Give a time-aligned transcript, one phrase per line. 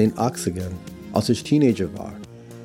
[0.00, 0.72] den 80ern,
[1.12, 2.14] als ich Teenager war,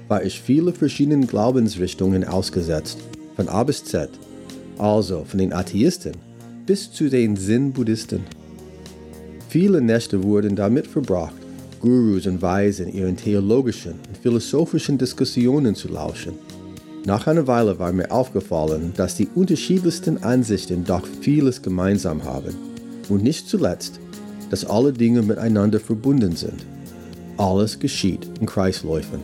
[0.07, 2.97] war ich viele verschiedenen Glaubensrichtungen ausgesetzt,
[3.35, 4.09] von A bis Z,
[4.77, 6.13] also von den Atheisten
[6.65, 8.23] bis zu den Zen-Buddhisten.
[9.49, 11.35] Viele Nächte wurden damit verbracht,
[11.79, 16.33] Gurus und Weisen ihren theologischen und philosophischen Diskussionen zu lauschen.
[17.05, 22.55] Nach einer Weile war mir aufgefallen, dass die unterschiedlichsten Ansichten doch vieles gemeinsam haben
[23.09, 23.99] und nicht zuletzt,
[24.49, 26.65] dass alle Dinge miteinander verbunden sind.
[27.37, 29.19] Alles geschieht in Kreisläufen.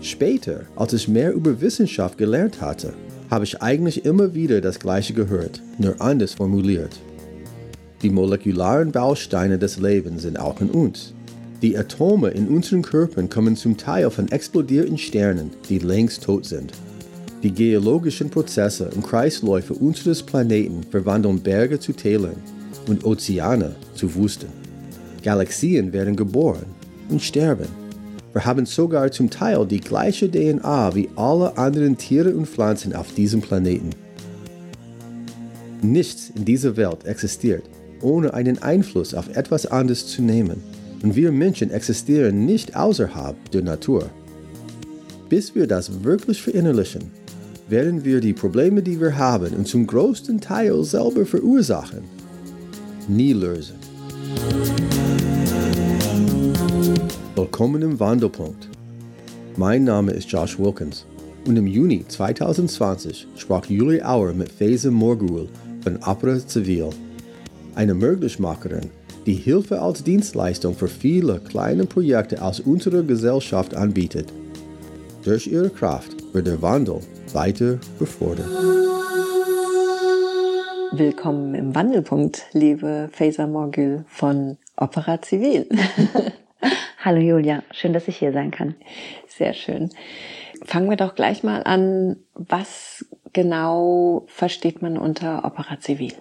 [0.00, 2.94] Später, als ich mehr über Wissenschaft gelernt hatte,
[3.28, 7.00] habe ich eigentlich immer wieder das Gleiche gehört, nur anders formuliert.
[8.02, 11.12] Die molekularen Bausteine des Lebens sind auch in uns.
[11.62, 16.72] Die Atome in unseren Körpern kommen zum Teil von explodierten Sternen, die längst tot sind.
[17.42, 22.36] Die geologischen Prozesse und Kreisläufe unseres Planeten verwandeln Berge zu Tälern
[22.86, 24.65] und Ozeane zu Wüsten.
[25.26, 26.66] Galaxien werden geboren
[27.08, 27.66] und sterben.
[28.32, 33.12] Wir haben sogar zum Teil die gleiche DNA wie alle anderen Tiere und Pflanzen auf
[33.12, 33.90] diesem Planeten.
[35.82, 37.64] Nichts in dieser Welt existiert,
[38.02, 40.62] ohne einen Einfluss auf etwas anderes zu nehmen.
[41.02, 44.08] Und wir Menschen existieren nicht außerhalb der Natur.
[45.28, 47.10] Bis wir das wirklich verinnerlichen,
[47.68, 52.04] werden wir die Probleme, die wir haben und zum größten Teil selber verursachen,
[53.08, 53.74] nie lösen.
[57.36, 58.70] Willkommen im Wandelpunkt.
[59.58, 61.04] Mein Name ist Josh Wilkins
[61.46, 65.46] und im Juni 2020 sprach Julie Auer mit Faisal Morgul
[65.82, 66.88] von Opera Civil,
[67.74, 68.88] eine Möglichmacherin,
[69.26, 74.32] die Hilfe als Dienstleistung für viele kleine Projekte aus unserer Gesellschaft anbietet.
[75.22, 77.00] Durch ihre Kraft wird der Wandel
[77.34, 78.48] weiter befördert.
[80.92, 85.68] Willkommen im Wandelpunkt, liebe Faisal Morgul von Opera Civil.
[87.06, 88.74] Hallo Julia, schön, dass ich hier sein kann.
[89.28, 89.90] Sehr schön.
[90.64, 92.16] Fangen wir doch gleich mal an.
[92.34, 96.14] Was genau versteht man unter Opera Civil?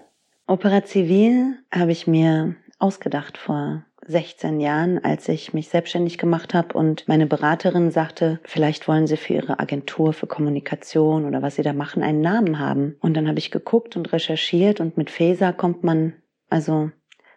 [0.46, 6.78] Opera Civil habe ich mir ausgedacht vor 16 Jahren, als ich mich selbstständig gemacht habe
[6.78, 11.64] und meine Beraterin sagte, vielleicht wollen Sie für Ihre Agentur für Kommunikation oder was Sie
[11.64, 12.96] da machen einen Namen haben.
[13.00, 16.14] Und dann habe ich geguckt und recherchiert und mit FESA kommt man
[16.48, 16.92] also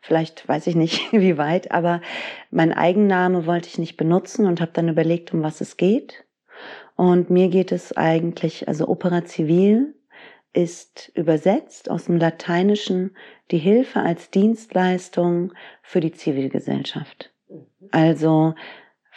[0.09, 2.01] Vielleicht weiß ich nicht, wie weit, aber
[2.51, 6.25] mein Eigenname wollte ich nicht benutzen und habe dann überlegt, um was es geht.
[6.97, 9.95] Und mir geht es eigentlich, also Opera Civil
[10.55, 13.15] ist übersetzt aus dem Lateinischen
[13.51, 15.53] die Hilfe als Dienstleistung
[15.83, 17.31] für die Zivilgesellschaft.
[17.51, 17.67] Mhm.
[17.91, 18.55] Also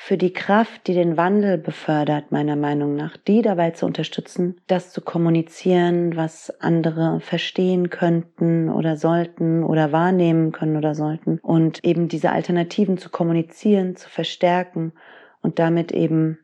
[0.03, 4.91] für die Kraft, die den Wandel befördert, meiner Meinung nach, die dabei zu unterstützen, das
[4.91, 12.07] zu kommunizieren, was andere verstehen könnten oder sollten oder wahrnehmen können oder sollten und eben
[12.07, 14.93] diese Alternativen zu kommunizieren, zu verstärken
[15.43, 16.39] und damit eben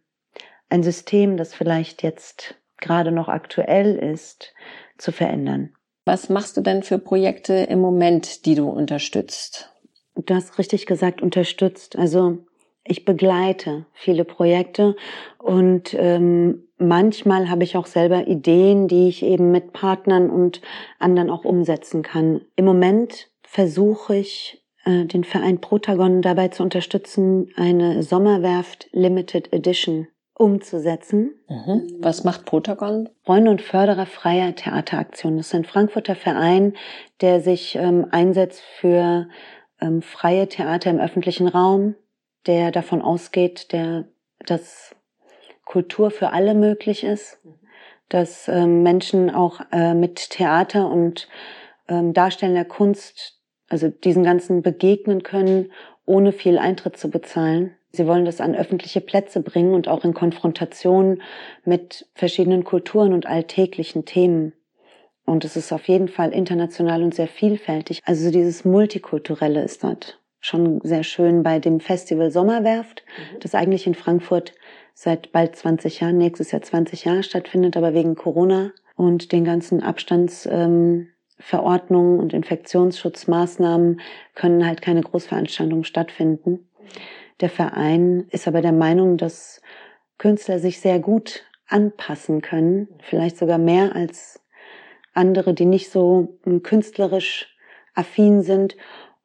[0.69, 4.53] ein System, das vielleicht jetzt gerade noch aktuell ist,
[4.99, 5.73] zu verändern.
[6.05, 9.73] Was machst du denn für Projekte im Moment, die du unterstützt?
[10.13, 11.97] Du hast richtig gesagt, unterstützt.
[11.97, 12.45] Also
[12.89, 14.95] ich begleite viele Projekte
[15.37, 20.61] und ähm, manchmal habe ich auch selber Ideen, die ich eben mit Partnern und
[20.99, 22.41] anderen auch umsetzen kann.
[22.55, 30.07] Im Moment versuche ich äh, den Verein Protagon dabei zu unterstützen, eine Sommerwerft Limited Edition
[30.33, 31.31] umzusetzen.
[31.49, 31.97] Mhm.
[31.99, 33.09] Was macht Protagon?
[33.23, 35.37] Freunde und Förderer freier Theateraktionen.
[35.37, 36.73] Das ist ein Frankfurter Verein,
[37.21, 39.27] der sich ähm, einsetzt für
[39.81, 41.95] ähm, freie Theater im öffentlichen Raum,
[42.47, 44.05] der davon ausgeht, der,
[44.45, 44.95] dass
[45.65, 47.39] Kultur für alle möglich ist,
[48.09, 51.27] dass ähm, Menschen auch äh, mit Theater und
[51.89, 55.71] ähm, darstellender Kunst, also diesen ganzen begegnen können,
[56.05, 57.75] ohne viel Eintritt zu bezahlen.
[57.91, 61.21] Sie wollen das an öffentliche Plätze bringen und auch in Konfrontation
[61.65, 64.53] mit verschiedenen Kulturen und alltäglichen Themen.
[65.25, 68.01] Und es ist auf jeden Fall international und sehr vielfältig.
[68.05, 73.39] Also dieses Multikulturelle ist dort schon sehr schön bei dem Festival Sommerwerft, mhm.
[73.39, 74.53] das eigentlich in Frankfurt
[74.93, 79.83] seit bald 20 Jahren, nächstes Jahr 20 Jahre stattfindet, aber wegen Corona und den ganzen
[79.83, 84.01] Abstandsverordnungen ähm, und Infektionsschutzmaßnahmen
[84.33, 86.67] können halt keine Großveranstaltungen stattfinden.
[87.41, 89.61] Der Verein ist aber der Meinung, dass
[90.17, 94.41] Künstler sich sehr gut anpassen können, vielleicht sogar mehr als
[95.13, 97.55] andere, die nicht so ähm, künstlerisch
[97.93, 98.75] affin sind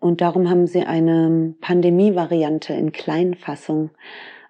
[0.03, 3.91] und darum haben sie eine Pandemie-Variante in Kleinfassung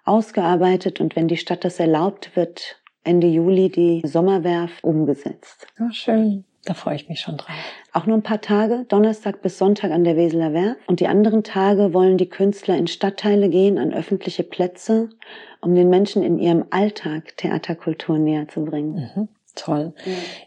[0.03, 0.99] ausgearbeitet.
[0.99, 5.67] Und wenn die Stadt das erlaubt, wird Ende Juli die Sommerwerft umgesetzt.
[5.79, 6.43] Oh, schön.
[6.65, 7.53] Da freue ich mich schon drauf.
[7.91, 10.79] Auch nur ein paar Tage, Donnerstag bis Sonntag an der Weseler Werft.
[10.87, 15.09] Und die anderen Tage wollen die Künstler in Stadtteile gehen, an öffentliche Plätze,
[15.61, 19.11] um den Menschen in ihrem Alltag Theaterkultur näher zu bringen.
[19.15, 19.27] Mhm.
[19.55, 19.93] Toll.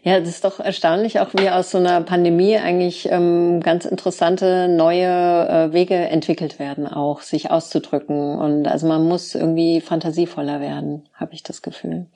[0.03, 0.19] Ja.
[0.19, 5.05] das ist doch erstaunlich, auch wie aus so einer Pandemie eigentlich ähm, ganz interessante neue
[5.05, 8.37] äh, Wege entwickelt werden, auch sich auszudrücken.
[8.37, 12.07] Und also man muss irgendwie fantasievoller werden, habe ich das Gefühl.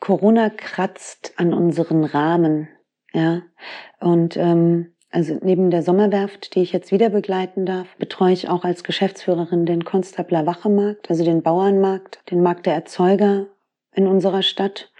[0.00, 2.68] Corona kratzt an unseren Rahmen,
[3.14, 3.42] ja.
[4.00, 8.64] Und ähm, also neben der Sommerwerft, die ich jetzt wieder begleiten darf, betreue ich auch
[8.64, 13.46] als Geschäftsführerin den Konstabler Wachemarkt, also den Bauernmarkt, den Markt der Erzeuger
[13.94, 14.91] in unserer Stadt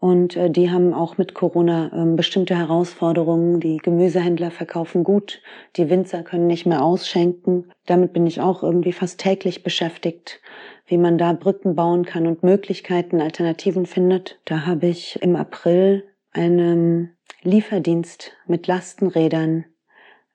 [0.00, 3.58] und äh, die haben auch mit Corona ähm, bestimmte Herausforderungen.
[3.58, 5.42] Die Gemüsehändler verkaufen gut,
[5.76, 7.72] die Winzer können nicht mehr ausschenken.
[7.86, 10.40] Damit bin ich auch irgendwie fast täglich beschäftigt,
[10.86, 14.38] wie man da Brücken bauen kann und Möglichkeiten, Alternativen findet.
[14.44, 19.64] Da habe ich im April einen Lieferdienst mit Lastenrädern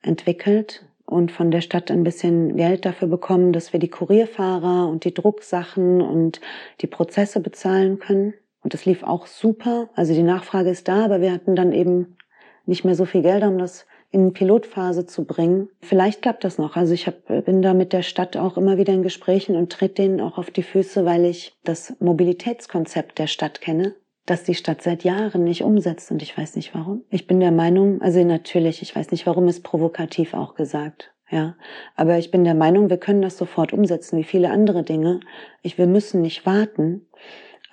[0.01, 5.05] entwickelt und von der Stadt ein bisschen Geld dafür bekommen, dass wir die Kurierfahrer und
[5.05, 6.41] die Drucksachen und
[6.81, 8.33] die Prozesse bezahlen können.
[8.63, 9.89] Und das lief auch super.
[9.95, 12.17] Also die Nachfrage ist da, aber wir hatten dann eben
[12.65, 15.69] nicht mehr so viel Geld, um das in Pilotphase zu bringen.
[15.81, 16.75] Vielleicht klappt das noch.
[16.75, 19.97] Also ich hab, bin da mit der Stadt auch immer wieder in Gesprächen und tritt
[19.97, 23.95] denen auch auf die Füße, weil ich das Mobilitätskonzept der Stadt kenne,
[24.27, 27.03] das die Stadt seit Jahren nicht umsetzt und ich weiß nicht warum.
[27.09, 31.13] Ich bin der Meinung, also natürlich, ich weiß nicht warum, ist provokativ auch gesagt.
[31.31, 31.55] Ja,
[31.95, 35.21] aber ich bin der Meinung, wir können das sofort umsetzen, wie viele andere Dinge.
[35.63, 37.07] Ich, wir müssen nicht warten.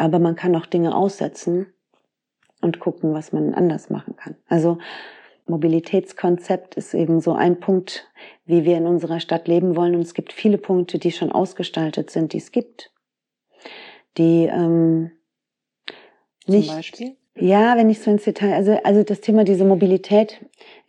[0.00, 1.66] Aber man kann auch Dinge aussetzen
[2.62, 4.34] und gucken, was man anders machen kann.
[4.48, 4.78] Also
[5.46, 8.10] Mobilitätskonzept ist eben so ein Punkt,
[8.46, 9.94] wie wir in unserer Stadt leben wollen.
[9.94, 12.94] Und es gibt viele Punkte, die schon ausgestaltet sind, die es gibt.
[14.16, 15.10] Die ähm,
[16.46, 16.68] nicht.
[16.68, 17.16] Zum Beispiel?
[17.40, 20.40] Ja, wenn ich so ins Detail, also, also das Thema diese Mobilität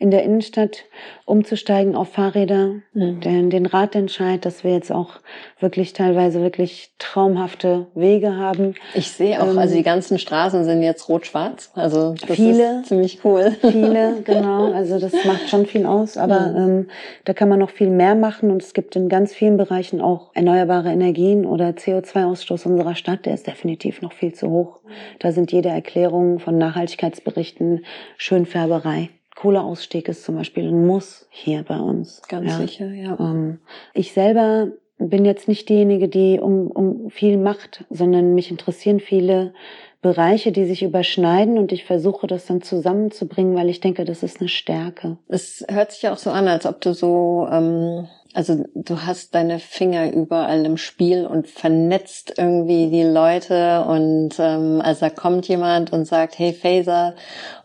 [0.01, 0.86] in der Innenstadt
[1.25, 3.21] umzusteigen auf Fahrräder, mhm.
[3.21, 5.19] den, den Ratentscheid, dass wir jetzt auch
[5.59, 8.74] wirklich teilweise wirklich traumhafte Wege haben.
[8.95, 12.88] Ich sehe auch, ähm, also die ganzen Straßen sind jetzt rot-schwarz, also das viele, ist
[12.88, 13.56] ziemlich cool.
[13.62, 16.57] Viele, genau, also das macht schon viel aus, aber mhm.
[16.57, 16.88] ähm,
[17.25, 20.31] da kann man noch viel mehr machen und es gibt in ganz vielen Bereichen auch
[20.33, 24.80] erneuerbare Energien oder CO2-Ausstoß unserer Stadt, der ist definitiv noch viel zu hoch.
[25.19, 27.85] Da sind jede Erklärung von Nachhaltigkeitsberichten
[28.17, 29.09] Schönfärberei.
[29.35, 32.21] Kohleausstieg ist zum Beispiel ein Muss hier bei uns.
[32.27, 32.57] Ganz ja.
[32.57, 33.17] sicher, ja.
[33.19, 33.59] Ähm,
[33.93, 34.67] ich selber
[34.97, 39.53] bin jetzt nicht diejenige, die um, um viel macht, sondern mich interessieren viele
[40.01, 44.39] Bereiche, die sich überschneiden und ich versuche das dann zusammenzubringen, weil ich denke, das ist
[44.39, 45.17] eine Stärke.
[45.27, 49.36] Es hört sich ja auch so an, als ob du so, ähm, also du hast
[49.36, 55.48] deine Finger überall im Spiel und vernetzt irgendwie die Leute und ähm, also da kommt
[55.48, 57.16] jemand und sagt, hey Faser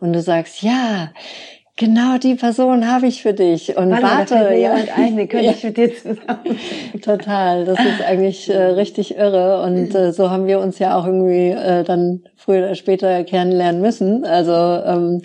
[0.01, 1.11] und du sagst, ja,
[1.77, 4.77] genau die Person habe ich für dich und Warte, warte da ja.
[4.77, 6.59] jemand ein, den könnte ich mit dir zusammen.
[7.03, 11.07] Total, das ist eigentlich äh, richtig irre und äh, so haben wir uns ja auch
[11.07, 14.25] irgendwie äh, dann früher oder später kennenlernen müssen.
[14.25, 15.23] Also ähm,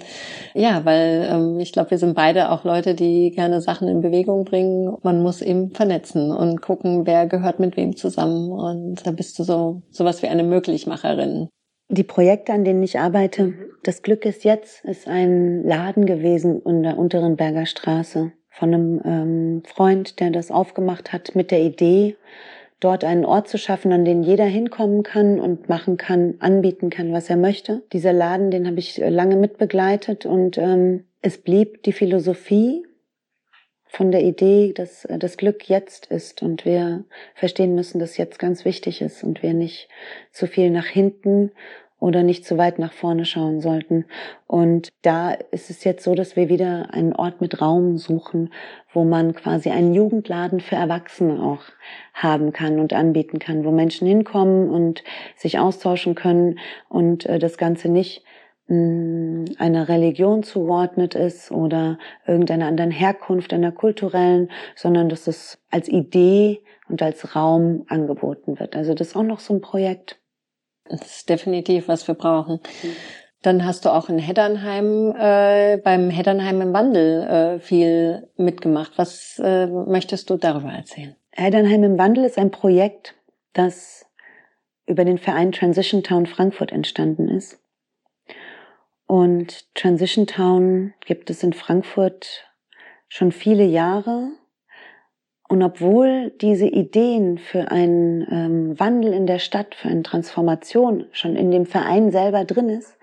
[0.53, 4.45] ja, weil ähm, ich glaube, wir sind beide auch Leute, die gerne Sachen in Bewegung
[4.45, 4.95] bringen.
[5.03, 9.43] Man muss eben vernetzen und gucken, wer gehört mit wem zusammen und da bist du
[9.43, 11.49] so sowas wie eine Möglichmacherin.
[11.89, 13.55] Die Projekte, an denen ich arbeite, mhm.
[13.83, 19.01] das Glück ist jetzt, ist ein Laden gewesen in der unteren Berger Straße von einem
[19.03, 22.15] ähm, Freund, der das aufgemacht hat mit der Idee,
[22.81, 27.13] dort einen Ort zu schaffen, an den jeder hinkommen kann und machen kann, anbieten kann,
[27.13, 27.83] was er möchte.
[27.93, 32.83] Dieser Laden, den habe ich äh, lange mitbegleitet und ähm, es blieb die Philosophie
[33.85, 38.39] von der Idee, dass äh, das Glück jetzt ist und wir verstehen müssen, dass jetzt
[38.39, 39.87] ganz wichtig ist und wir nicht
[40.31, 41.51] zu viel nach hinten
[42.01, 44.05] oder nicht zu weit nach vorne schauen sollten.
[44.47, 48.51] Und da ist es jetzt so, dass wir wieder einen Ort mit Raum suchen,
[48.91, 51.61] wo man quasi einen Jugendladen für Erwachsene auch
[52.13, 55.03] haben kann und anbieten kann, wo Menschen hinkommen und
[55.35, 56.57] sich austauschen können
[56.89, 58.23] und äh, das Ganze nicht
[58.71, 66.61] einer Religion zugeordnet ist oder irgendeiner anderen Herkunft, einer kulturellen, sondern dass es als Idee
[66.87, 68.77] und als Raum angeboten wird.
[68.77, 70.20] Also das ist auch noch so ein Projekt.
[70.91, 72.59] Das ist definitiv, was wir brauchen.
[73.41, 78.93] Dann hast du auch in Heddernheim, äh, beim Heddernheim im Wandel äh, viel mitgemacht.
[78.97, 81.15] Was äh, möchtest du darüber erzählen?
[81.31, 83.15] Heddernheim im Wandel ist ein Projekt,
[83.53, 84.05] das
[84.85, 87.59] über den Verein Transition Town Frankfurt entstanden ist.
[89.07, 92.45] Und Transition Town gibt es in Frankfurt
[93.07, 94.29] schon viele Jahre.
[95.51, 101.35] Und obwohl diese Ideen für einen ähm, Wandel in der Stadt, für eine Transformation schon
[101.35, 102.97] in dem Verein selber drin ist,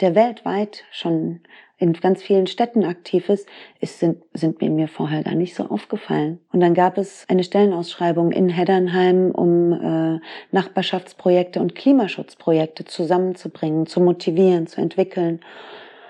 [0.00, 1.40] der weltweit schon
[1.78, 3.48] in ganz vielen Städten aktiv ist,
[3.80, 6.40] ist sind, sind mir vorher gar nicht so aufgefallen.
[6.52, 10.20] Und dann gab es eine Stellenausschreibung in Heddernheim, um äh,
[10.52, 15.40] Nachbarschaftsprojekte und Klimaschutzprojekte zusammenzubringen, zu motivieren, zu entwickeln.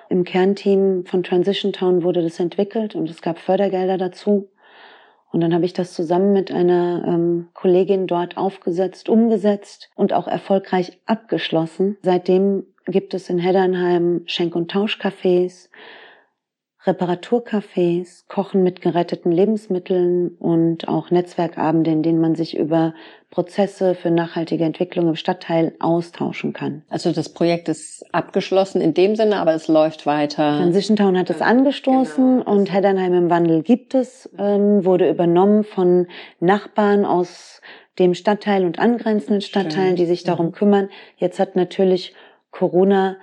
[0.09, 4.49] Im Kernteam von Transition Town wurde das entwickelt und es gab Fördergelder dazu.
[5.35, 10.29] Und dann habe ich das zusammen mit einer ähm, Kollegin dort aufgesetzt, umgesetzt und auch
[10.29, 11.97] erfolgreich abgeschlossen.
[12.03, 15.71] Seitdem gibt es in Heddernheim Schenk- und Tauschcafés,
[16.87, 22.95] Reparaturcafés, Kochen mit geretteten Lebensmitteln und auch Netzwerkabende, in denen man sich über
[23.31, 26.83] Prozesse für nachhaltige Entwicklung im Stadtteil austauschen kann.
[26.89, 30.59] Also das Projekt ist abgeschlossen in dem Sinne, aber es läuft weiter.
[30.59, 32.51] Transition Town hat es angestoßen genau.
[32.51, 36.07] und Heddernheim im Wandel gibt es, ähm, wurde übernommen von
[36.39, 37.63] Nachbarn aus
[37.99, 39.97] dem Stadtteil und angrenzenden Stadtteilen, Schön.
[39.97, 40.53] die sich darum mhm.
[40.53, 40.89] kümmern.
[41.17, 42.15] Jetzt hat natürlich
[42.51, 43.17] Corona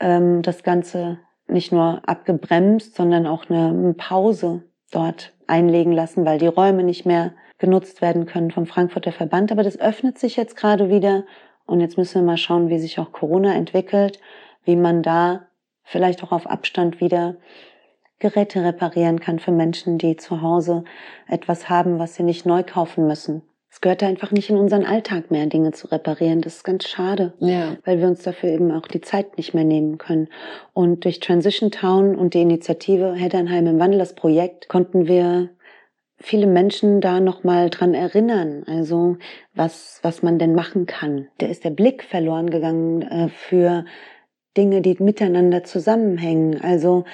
[0.00, 6.46] ähm, das Ganze nicht nur abgebremst, sondern auch eine, Pause dort einlegen lassen, weil die
[6.46, 9.50] Räume nicht mehr genutzt werden können vom Frankfurter Verband.
[9.50, 11.24] Aber das öffnet sich jetzt gerade wieder
[11.66, 14.20] und jetzt müssen wir mal schauen, wie sich auch Corona entwickelt,
[14.64, 15.48] wie man da
[15.82, 17.36] vielleicht auch auf Abstand wieder
[18.18, 20.84] Geräte reparieren kann für Menschen, die zu Hause
[21.28, 23.42] etwas haben, was sie nicht neu kaufen müssen.
[23.70, 26.40] Es gehört einfach nicht in unseren Alltag mehr, Dinge zu reparieren.
[26.40, 27.76] Das ist ganz schade, ja.
[27.84, 30.28] weil wir uns dafür eben auch die Zeit nicht mehr nehmen können.
[30.72, 35.50] Und durch Transition Town und die Initiative Heddernheim im Wandel, das Projekt, konnten wir
[36.20, 39.16] viele Menschen da nochmal dran erinnern, also
[39.54, 41.28] was, was man denn machen kann.
[41.38, 43.84] Da ist der Blick verloren gegangen äh, für
[44.56, 46.60] Dinge, die miteinander zusammenhängen.
[46.60, 47.04] Also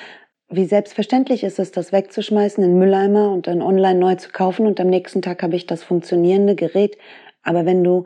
[0.54, 4.80] wie selbstverständlich ist es, das wegzuschmeißen in Mülleimer und dann online neu zu kaufen und
[4.80, 6.99] am nächsten Tag habe ich das funktionierende Gerät.
[7.42, 8.04] Aber wenn du,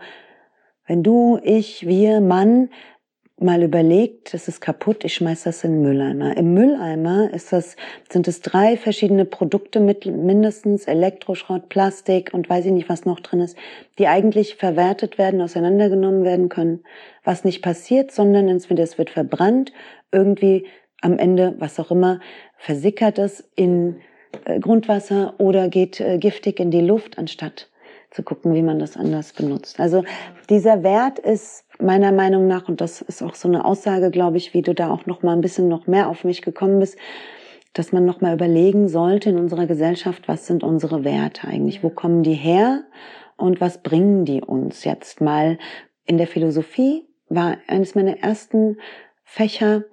[0.87, 2.71] wenn du, ich, wir, Mann
[3.41, 6.37] mal überlegt, das ist kaputt, ich schmeiß das in den Mülleimer.
[6.37, 7.77] Im Mülleimer ist das,
[8.11, 13.21] sind es drei verschiedene Produkte mit mindestens Elektroschrott, Plastik und weiß ich nicht, was noch
[13.21, 13.57] drin ist,
[13.99, 16.83] die eigentlich verwertet werden, auseinandergenommen werden können.
[17.23, 19.73] Was nicht passiert, sondern es wird verbrannt,
[20.11, 20.67] irgendwie
[21.01, 22.21] am Ende, was auch immer,
[22.57, 24.01] versickert es in
[24.45, 27.69] äh, Grundwasser oder geht äh, giftig in die Luft, anstatt
[28.11, 29.81] zu gucken, wie man das anders benutzt.
[29.81, 30.05] Also
[30.49, 34.55] dieser Wert ist meiner Meinung nach, und das ist auch so eine Aussage, glaube ich,
[34.55, 36.97] wie du da auch noch mal ein bisschen noch mehr auf mich gekommen bist,
[37.75, 41.83] dass man noch mal überlegen sollte in unserer Gesellschaft, was sind unsere Werte eigentlich?
[41.83, 42.85] Wo kommen die her?
[43.37, 45.59] Und was bringen die uns jetzt mal?
[46.05, 48.79] In der Philosophie war eines meiner ersten
[49.23, 49.85] Fächer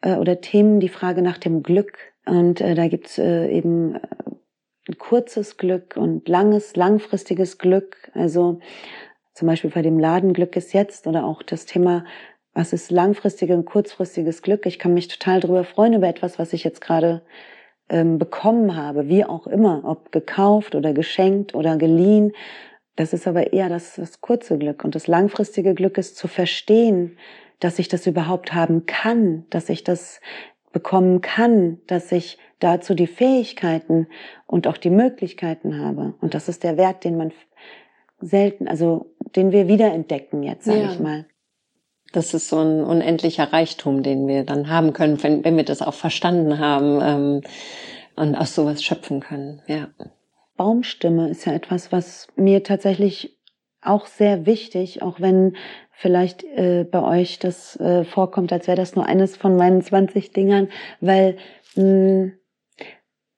[0.00, 1.98] äh, oder Themen die Frage nach dem Glück.
[2.26, 8.10] Und äh, da gibt's äh, eben äh, kurzes Glück und langes, langfristiges Glück.
[8.14, 8.60] Also
[9.34, 12.04] zum Beispiel bei dem Laden Glück ist jetzt oder auch das Thema,
[12.54, 14.66] was ist langfristiges und kurzfristiges Glück.
[14.66, 17.22] Ich kann mich total darüber freuen über etwas, was ich jetzt gerade
[17.88, 22.32] ähm, bekommen habe, wie auch immer, ob gekauft oder geschenkt oder geliehen.
[22.96, 24.84] Das ist aber eher das, das kurze Glück.
[24.84, 27.16] Und das langfristige Glück ist zu verstehen,
[27.60, 30.20] dass ich das überhaupt haben kann, dass ich das
[30.72, 34.08] bekommen kann, dass ich dazu die Fähigkeiten
[34.46, 36.14] und auch die Möglichkeiten habe.
[36.20, 37.32] Und das ist der Wert, den man
[38.20, 40.90] selten, also den wir wiederentdecken jetzt, sage ja.
[40.90, 41.26] ich mal.
[42.12, 45.82] Das ist so ein unendlicher Reichtum, den wir dann haben können, wenn, wenn wir das
[45.82, 47.40] auch verstanden haben ähm,
[48.16, 49.62] und aus sowas schöpfen können.
[49.66, 49.88] Ja.
[50.56, 53.37] Baumstimme ist ja etwas, was mir tatsächlich
[53.80, 55.56] auch sehr wichtig, auch wenn
[55.92, 60.32] vielleicht äh, bei euch das äh, vorkommt, als wäre das nur eines von meinen 20
[60.32, 60.68] Dingern,
[61.00, 61.36] weil
[61.74, 62.32] mh, hm,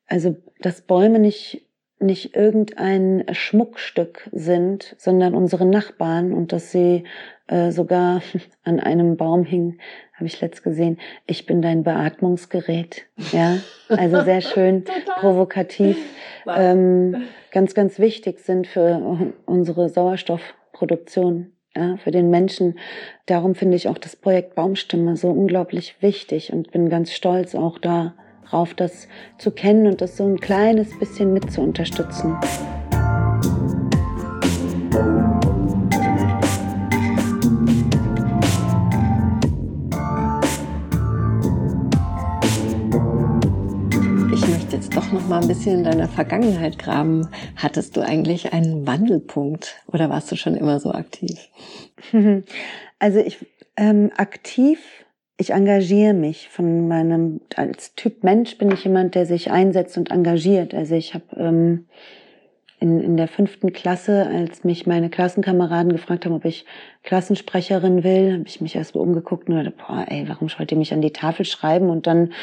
[0.07, 1.70] also dass Bäume nicht
[2.01, 7.05] nicht irgendein Schmuckstück sind, sondern unsere Nachbarn und dass sie
[7.47, 8.23] äh, sogar
[8.65, 9.79] an einem Baum hing,
[10.15, 10.99] habe ich letzt gesehen.
[11.27, 13.07] Ich bin dein Beatmungsgerät.
[13.33, 14.85] Ja, also sehr schön,
[15.21, 15.97] provokativ,
[16.47, 22.79] ähm, ganz ganz wichtig sind für unsere Sauerstoffproduktion ja, für den Menschen.
[23.27, 27.79] Darum finde ich auch das Projekt Baumstimme so unglaublich wichtig und bin ganz stolz auch
[28.51, 32.37] darauf, das zu kennen und das so ein kleines bisschen mit zu unterstützen.
[44.91, 47.29] doch noch mal ein bisschen in deiner Vergangenheit graben.
[47.57, 51.49] Hattest du eigentlich einen Wandelpunkt oder warst du schon immer so aktiv?
[53.03, 53.39] Also ich
[53.79, 54.79] ähm, aktiv,
[55.41, 60.11] ich engagiere mich von meinem als Typ Mensch bin ich jemand, der sich einsetzt und
[60.11, 60.75] engagiert.
[60.75, 61.87] Also ich habe ähm,
[62.79, 66.67] in, in der fünften Klasse, als mich meine Klassenkameraden gefragt haben, ob ich
[67.05, 70.79] Klassensprecherin will, habe ich mich erst mal umgeguckt und dachte, boah, ey, warum wollt ihr
[70.79, 72.35] mich an die Tafel schreiben und dann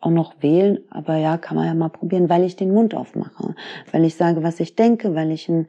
[0.00, 0.80] auch noch wählen?
[0.90, 3.54] Aber ja, kann man ja mal probieren, weil ich den Mund aufmache,
[3.92, 5.68] weil ich sage, was ich denke, weil ich ein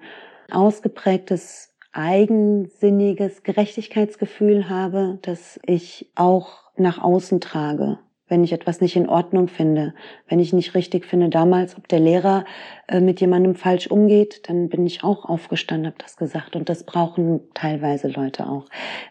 [0.49, 9.09] ausgeprägtes eigensinniges Gerechtigkeitsgefühl habe, das ich auch nach außen trage wenn ich etwas nicht in
[9.09, 9.93] Ordnung finde,
[10.27, 11.29] wenn ich nicht richtig finde.
[11.29, 12.45] Damals, ob der Lehrer
[12.87, 16.55] äh, mit jemandem falsch umgeht, dann bin ich auch aufgestanden, habe das gesagt.
[16.55, 18.65] Und das brauchen teilweise Leute auch.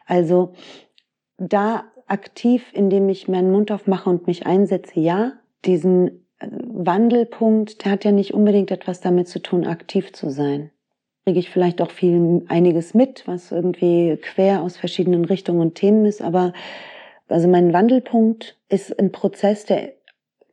[0.07, 0.55] Also
[1.37, 5.33] da aktiv, indem ich meinen Mund aufmache und mich einsetze, ja,
[5.65, 10.71] diesen äh, Wandelpunkt, der hat ja nicht unbedingt etwas damit zu tun, aktiv zu sein.
[11.29, 16.07] Kriege ich vielleicht auch viel einiges mit, was irgendwie quer aus verschiedenen Richtungen und Themen
[16.07, 16.55] ist, aber
[17.29, 19.93] also mein Wandelpunkt ist ein Prozess, der,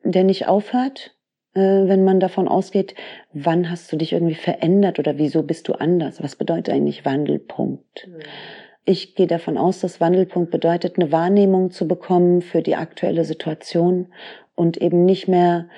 [0.04, 1.16] der nicht aufhört,
[1.54, 2.94] äh, wenn man davon ausgeht,
[3.32, 6.22] wann hast du dich irgendwie verändert oder wieso bist du anders?
[6.22, 8.10] Was bedeutet eigentlich Wandelpunkt?
[8.10, 8.20] Mhm.
[8.84, 14.08] Ich gehe davon aus, dass Wandelpunkt bedeutet, eine Wahrnehmung zu bekommen für die aktuelle Situation
[14.56, 15.70] und eben nicht mehr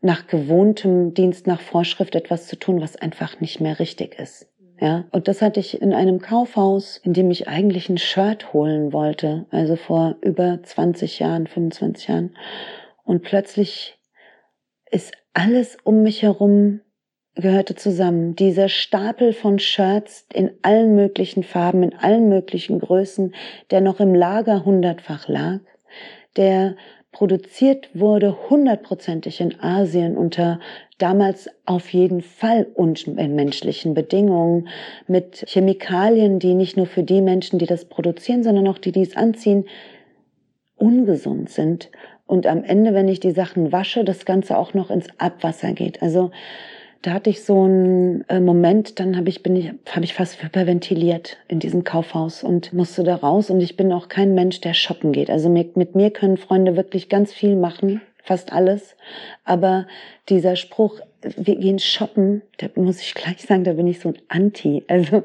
[0.00, 4.46] nach gewohntem Dienst nach Vorschrift etwas zu tun, was einfach nicht mehr richtig ist.
[4.80, 8.92] Ja, und das hatte ich in einem Kaufhaus, in dem ich eigentlich ein Shirt holen
[8.92, 12.36] wollte, also vor über 20 Jahren, 25 Jahren.
[13.02, 13.98] Und plötzlich
[14.88, 16.80] ist alles um mich herum
[17.34, 18.34] gehörte zusammen.
[18.34, 23.34] Dieser Stapel von Shirts in allen möglichen Farben, in allen möglichen Größen,
[23.70, 25.60] der noch im Lager hundertfach lag,
[26.36, 26.76] der
[27.18, 30.60] produziert wurde hundertprozentig in Asien unter
[30.98, 34.68] damals auf jeden Fall unmenschlichen Bedingungen
[35.08, 39.02] mit Chemikalien, die nicht nur für die Menschen, die das produzieren, sondern auch die, die
[39.02, 39.64] es anziehen,
[40.76, 41.90] ungesund sind.
[42.24, 46.00] Und am Ende, wenn ich die Sachen wasche, das Ganze auch noch ins Abwasser geht.
[46.00, 46.30] Also
[47.02, 50.42] da hatte ich so einen äh, Moment, dann habe ich bin ich habe ich fast
[50.42, 54.74] hyperventiliert in diesem Kaufhaus und musste da raus und ich bin auch kein Mensch, der
[54.74, 55.30] shoppen geht.
[55.30, 58.96] Also mit, mit mir können Freunde wirklich ganz viel machen, fast alles,
[59.44, 59.86] aber
[60.28, 64.18] dieser Spruch, wir gehen shoppen, da muss ich gleich sagen, da bin ich so ein
[64.28, 64.84] Anti.
[64.88, 65.22] Also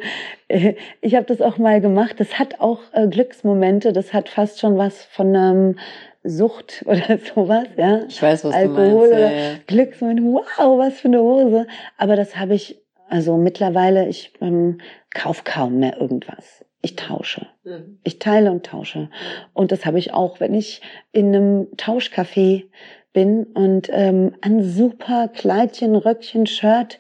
[0.48, 2.16] äh, ich habe das auch mal gemacht.
[2.20, 3.94] Das hat auch äh, Glücksmomente.
[3.94, 5.76] Das hat fast schon was von einem
[6.24, 8.04] Sucht oder sowas, ja.
[8.08, 9.12] Ich weiß, was Alkohol du meinst.
[9.12, 9.56] Oder ja, ja.
[9.68, 11.68] Glücksmoment, wow, was für eine Hose.
[11.98, 16.66] Aber das habe ich, also mittlerweile, ich ähm, kauf kaum mehr irgendwas.
[16.82, 17.48] Ich tausche.
[17.64, 18.00] Mhm.
[18.04, 19.10] Ich teile und tausche.
[19.54, 20.82] Und das habe ich auch, wenn ich
[21.12, 22.66] in einem Tauschcafé
[23.14, 27.00] bin und ähm, ein super Kleidchen, Röckchen, Shirt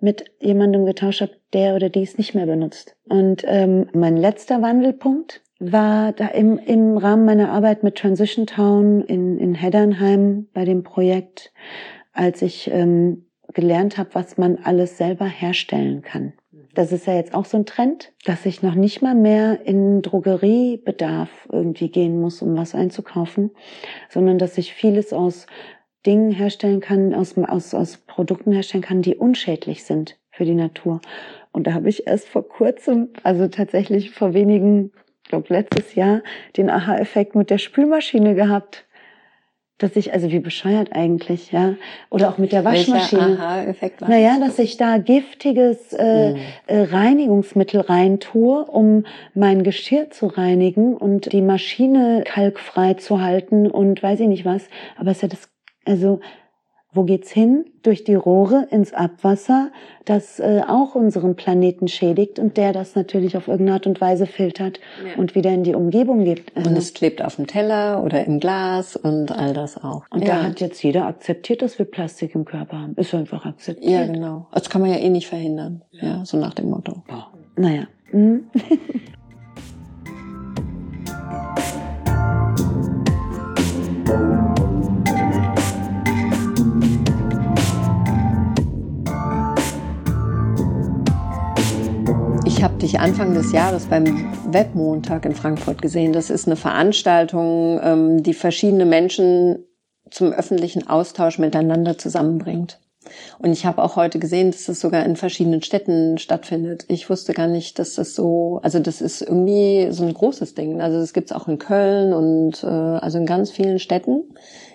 [0.00, 2.96] mit jemandem getauscht habe, der oder die es nicht mehr benutzt.
[3.08, 9.02] Und ähm, mein letzter Wandelpunkt war da im, im Rahmen meiner Arbeit mit Transition Town
[9.02, 11.52] in, in Heddernheim bei dem Projekt,
[12.12, 16.32] als ich ähm, gelernt habe, was man alles selber herstellen kann.
[16.74, 20.02] Das ist ja jetzt auch so ein Trend, dass ich noch nicht mal mehr in
[20.02, 23.50] Drogeriebedarf irgendwie gehen muss, um was einzukaufen,
[24.08, 25.46] sondern dass ich vieles aus
[26.06, 31.00] Dingen herstellen kann, aus, aus, aus Produkten herstellen kann, die unschädlich sind für die Natur.
[31.52, 34.92] Und da habe ich erst vor kurzem, also tatsächlich vor wenigen
[35.30, 36.22] glaube letztes Jahr,
[36.56, 38.84] den Aha-Effekt mit der Spülmaschine gehabt.
[39.78, 41.74] Dass ich, also wie bescheuert eigentlich, ja.
[42.10, 43.38] Oder auch mit der Waschmaschine.
[43.40, 46.38] Aha-Effekt war Naja, dass ich da giftiges äh, mhm.
[46.66, 54.02] äh, Reinigungsmittel reintue, um mein Geschirr zu reinigen und die Maschine kalkfrei zu halten und
[54.02, 54.68] weiß ich nicht was.
[54.98, 55.48] Aber es ist ja das,
[55.86, 56.20] also
[56.92, 57.66] wo geht's hin?
[57.82, 59.70] Durch die Rohre ins Abwasser,
[60.04, 64.26] das äh, auch unseren Planeten schädigt und der das natürlich auf irgendeine Art und Weise
[64.26, 65.16] filtert ja.
[65.16, 66.56] und wieder in die Umgebung gibt.
[66.56, 70.04] Also und es klebt auf dem Teller oder im Glas und all das auch.
[70.10, 70.36] Und ja.
[70.36, 72.94] da hat jetzt jeder akzeptiert, dass wir Plastik im Körper haben.
[72.96, 73.90] Ist einfach akzeptiert.
[73.90, 74.48] Ja, genau.
[74.52, 75.82] Das kann man ja eh nicht verhindern.
[75.92, 77.02] Ja, so nach dem Motto.
[77.08, 77.22] Oh.
[77.56, 77.86] Naja.
[78.12, 78.50] Mhm.
[92.60, 94.04] Ich habe dich Anfang des Jahres beim
[94.52, 96.12] Webmontag in Frankfurt gesehen.
[96.12, 99.64] Das ist eine Veranstaltung, ähm, die verschiedene Menschen
[100.10, 102.78] zum öffentlichen Austausch miteinander zusammenbringt.
[103.38, 106.84] Und ich habe auch heute gesehen, dass das sogar in verschiedenen Städten stattfindet.
[106.88, 110.82] Ich wusste gar nicht, dass das so, also das ist irgendwie so ein großes Ding.
[110.82, 114.24] Also das gibt's auch in Köln und äh, also in ganz vielen Städten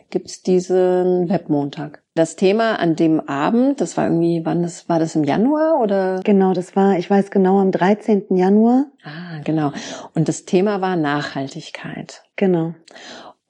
[0.10, 2.02] gibt's diesen Webmontag.
[2.14, 6.22] Das Thema an dem Abend, das war irgendwie, wann das, war das im Januar oder?
[6.24, 8.38] Genau, das war, ich weiß genau, am 13.
[8.38, 8.86] Januar.
[9.04, 9.72] Ah, genau.
[10.14, 12.24] Und das Thema war Nachhaltigkeit.
[12.38, 12.74] Genau.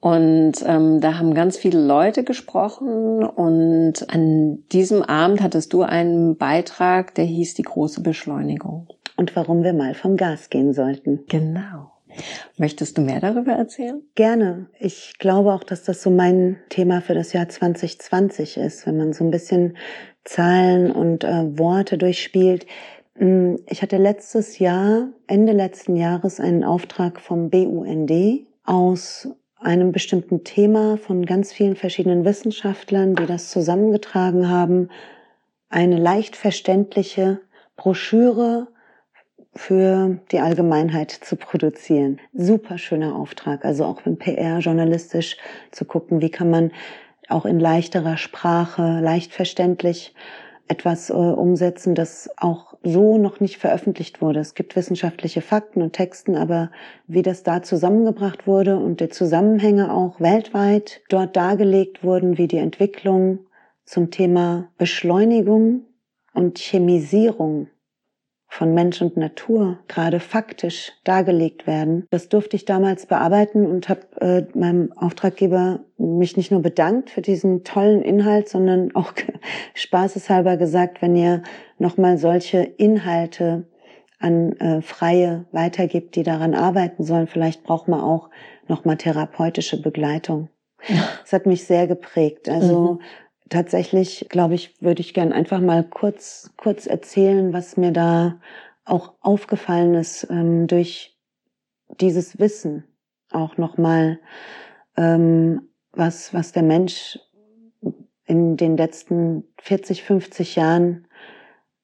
[0.00, 6.36] Und ähm, da haben ganz viele Leute gesprochen und an diesem Abend hattest du einen
[6.36, 8.88] Beitrag, der hieß die große Beschleunigung.
[9.16, 11.24] Und warum wir mal vom Gas gehen sollten.
[11.28, 11.95] Genau.
[12.56, 14.02] Möchtest du mehr darüber erzählen?
[14.14, 14.66] Gerne.
[14.78, 19.12] Ich glaube auch, dass das so mein Thema für das Jahr 2020 ist, wenn man
[19.12, 19.76] so ein bisschen
[20.24, 22.66] Zahlen und äh, Worte durchspielt.
[23.14, 28.12] Hm, ich hatte letztes Jahr, Ende letzten Jahres, einen Auftrag vom BUND
[28.64, 34.90] aus einem bestimmten Thema von ganz vielen verschiedenen Wissenschaftlern, die das zusammengetragen haben,
[35.68, 37.40] eine leicht verständliche
[37.76, 38.68] Broschüre
[39.56, 42.20] für die Allgemeinheit zu produzieren.
[42.34, 45.36] Super schöner Auftrag, also auch im PR journalistisch
[45.72, 46.72] zu gucken, wie kann man
[47.28, 50.14] auch in leichterer Sprache, leicht verständlich
[50.68, 54.40] etwas äh, umsetzen, das auch so noch nicht veröffentlicht wurde.
[54.40, 56.70] Es gibt wissenschaftliche Fakten und Texten, aber
[57.06, 62.58] wie das da zusammengebracht wurde und die Zusammenhänge auch weltweit dort dargelegt wurden, wie die
[62.58, 63.40] Entwicklung
[63.84, 65.82] zum Thema Beschleunigung
[66.34, 67.68] und Chemisierung
[68.56, 72.06] von Mensch und Natur gerade faktisch dargelegt werden.
[72.10, 77.20] Das durfte ich damals bearbeiten und habe äh, meinem Auftraggeber mich nicht nur bedankt für
[77.20, 79.12] diesen tollen Inhalt, sondern auch
[79.74, 81.42] spaßeshalber gesagt, wenn ihr
[81.78, 83.66] nochmal solche Inhalte
[84.20, 88.30] an äh, Freie weitergibt, die daran arbeiten sollen, vielleicht braucht man auch
[88.68, 90.48] nochmal therapeutische Begleitung.
[91.22, 92.48] Das hat mich sehr geprägt.
[92.48, 97.92] Also mhm tatsächlich, glaube ich, würde ich gern einfach mal kurz, kurz erzählen, was mir
[97.92, 98.40] da
[98.84, 101.16] auch aufgefallen ist ähm, durch
[102.00, 102.84] dieses Wissen
[103.30, 104.18] auch nochmal,
[104.96, 107.18] ähm, was, was der Mensch
[108.26, 111.06] in den letzten 40, 50 Jahren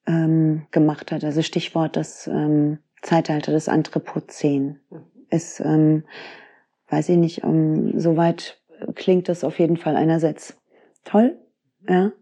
[0.07, 1.25] ähm, gemacht hat.
[1.25, 4.81] Also Stichwort das ähm, Zeitalter des Anthropozän
[5.31, 6.05] ist, ähm,
[6.89, 8.61] weiß ich nicht, um, soweit
[8.95, 10.57] klingt das auf jeden Fall einerseits
[11.05, 11.39] toll,
[11.89, 12.13] ja.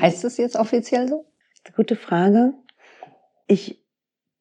[0.00, 1.24] Heißt es jetzt offiziell so?
[1.76, 2.54] Gute Frage.
[3.46, 3.82] Ich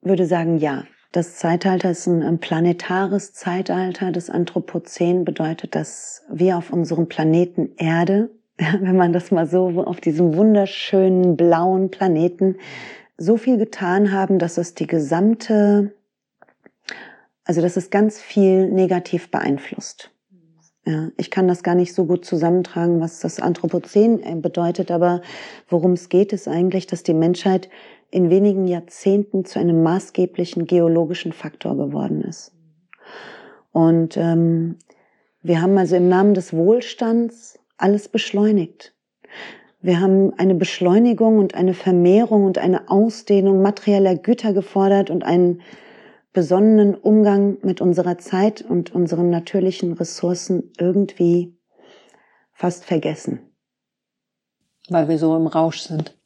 [0.01, 0.85] würde sagen, ja.
[1.13, 4.11] Das Zeitalter ist ein planetares Zeitalter.
[4.11, 10.01] Das Anthropozän bedeutet, dass wir auf unserem Planeten Erde, wenn man das mal so auf
[10.01, 12.57] diesem wunderschönen blauen Planeten
[13.17, 15.93] so viel getan haben, dass es die gesamte,
[17.45, 20.11] also dass es ganz viel negativ beeinflusst.
[20.87, 25.21] Ja, ich kann das gar nicht so gut zusammentragen, was das Anthropozän äh, bedeutet, aber
[25.67, 27.67] worum es geht, ist eigentlich, dass die Menschheit
[28.09, 32.53] in wenigen Jahrzehnten zu einem maßgeblichen geologischen Faktor geworden ist.
[33.73, 34.77] Und ähm,
[35.41, 38.93] wir haben also im Namen des Wohlstands alles beschleunigt.
[39.81, 45.61] Wir haben eine Beschleunigung und eine Vermehrung und eine Ausdehnung materieller Güter gefordert und einen
[46.33, 51.57] besonnenen Umgang mit unserer Zeit und unseren natürlichen Ressourcen irgendwie
[52.53, 53.39] fast vergessen.
[54.89, 56.17] Weil wir so im Rausch sind.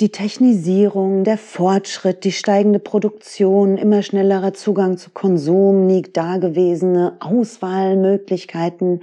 [0.00, 9.00] Die Technisierung, der Fortschritt, die steigende Produktion, immer schnellerer Zugang zu Konsum, nie dagewesene Auswahlmöglichkeiten,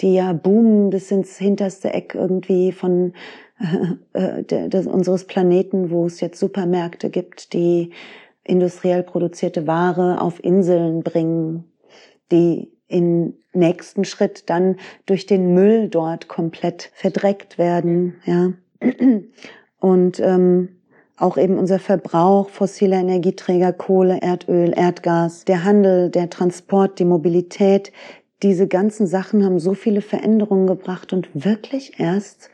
[0.00, 3.12] die ja boomen bis ins hinterste Eck irgendwie von
[4.14, 7.92] äh, äh, des, unseres Planeten, wo es jetzt Supermärkte gibt, die
[8.50, 11.64] industriell produzierte Ware auf Inseln bringen,
[12.30, 18.52] die im nächsten Schritt dann durch den Müll dort komplett verdreckt werden, ja.
[19.80, 20.80] Und ähm,
[21.16, 27.92] auch eben unser Verbrauch fossiler Energieträger, Kohle, Erdöl, Erdgas, der Handel, der Transport, die Mobilität,
[28.42, 32.50] diese ganzen Sachen haben so viele Veränderungen gebracht und wirklich erst,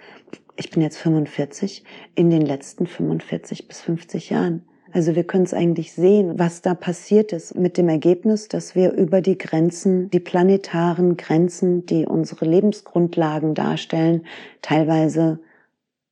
[0.57, 1.85] ich bin jetzt 45,
[2.17, 4.65] in den letzten 45 bis 50 Jahren.
[4.97, 8.93] Also wir können es eigentlich sehen, was da passiert ist mit dem Ergebnis, dass wir
[8.93, 14.25] über die Grenzen, die planetaren Grenzen, die unsere Lebensgrundlagen darstellen,
[14.63, 15.39] teilweise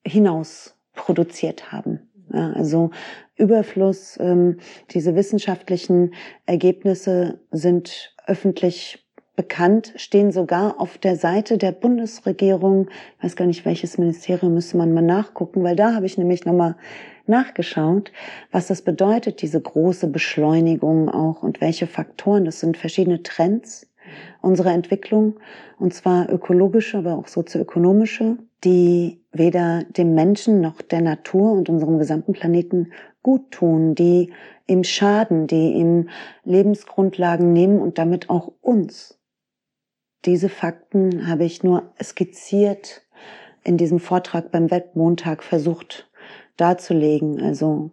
[0.07, 2.11] hinaus produziert haben.
[2.31, 2.91] Ja, also
[3.37, 4.59] Überfluss, ähm,
[4.91, 6.13] diese wissenschaftlichen
[6.45, 9.03] Ergebnisse sind öffentlich
[9.35, 12.89] bekannt, stehen sogar auf der Seite der Bundesregierung.
[13.17, 16.45] Ich weiß gar nicht, welches Ministerium müsste man mal nachgucken, weil da habe ich nämlich
[16.45, 16.77] nochmal
[17.29, 18.13] nachgeschaut,
[18.51, 22.45] was das bedeutet, diese große Beschleunigung auch und welche Faktoren.
[22.45, 23.87] Das sind verschiedene Trends
[24.43, 25.37] unserer Entwicklung,
[25.79, 31.99] und zwar ökologische, aber auch sozioökonomische, die weder dem Menschen noch der Natur und unserem
[31.99, 34.33] gesamten Planeten gut tun, die
[34.67, 36.09] ihm schaden, die ihm
[36.45, 39.19] Lebensgrundlagen nehmen und damit auch uns.
[40.25, 43.03] Diese Fakten habe ich nur skizziert
[43.63, 46.09] in diesem Vortrag beim Weltmontag versucht
[46.57, 47.41] darzulegen.
[47.41, 47.91] Also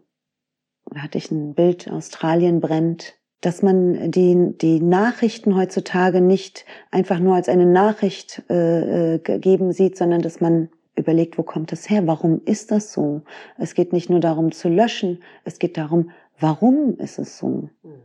[0.86, 7.20] da hatte ich ein Bild, Australien brennt, dass man die, die Nachrichten heutzutage nicht einfach
[7.20, 11.90] nur als eine Nachricht äh, äh geben sieht, sondern dass man überlegt, wo kommt das
[11.90, 12.06] her?
[12.06, 13.24] Warum ist das so?
[13.58, 17.70] Es geht nicht nur darum zu löschen, es geht darum, warum ist es so?
[17.84, 18.02] Mhm.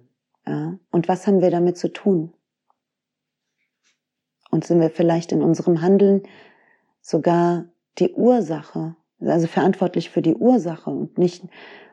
[0.47, 0.79] Ja?
[0.90, 2.33] Und was haben wir damit zu tun?
[4.51, 6.23] Und sind wir vielleicht in unserem Handeln
[7.01, 7.66] sogar
[7.99, 11.45] die Ursache, also verantwortlich für die Ursache und nicht,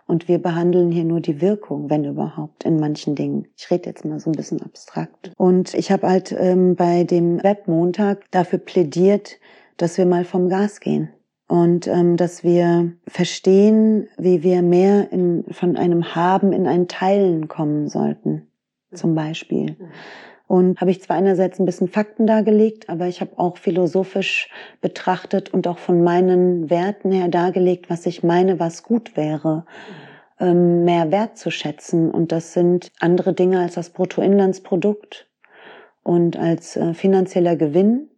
[0.06, 3.48] und wir behandeln hier nur die Wirkung, wenn überhaupt, in manchen Dingen.
[3.58, 5.32] Ich rede jetzt mal so ein bisschen abstrakt.
[5.38, 9.40] Und ich habe halt ähm, bei dem Webmontag dafür plädiert,
[9.78, 11.10] dass wir mal vom Gas gehen
[11.48, 17.48] und ähm, dass wir verstehen, wie wir mehr in, von einem Haben in ein Teilen
[17.48, 18.48] kommen sollten,
[18.94, 19.78] zum Beispiel.
[20.54, 25.52] Und habe ich zwar einerseits ein bisschen Fakten dargelegt, aber ich habe auch philosophisch betrachtet
[25.52, 29.66] und auch von meinen Werten her dargelegt, was ich meine, was gut wäre,
[30.39, 32.12] ähm, mehr wertzuschätzen.
[32.12, 35.28] Und das sind andere Dinge als das Bruttoinlandsprodukt
[36.04, 38.12] und als äh, finanzieller Gewinn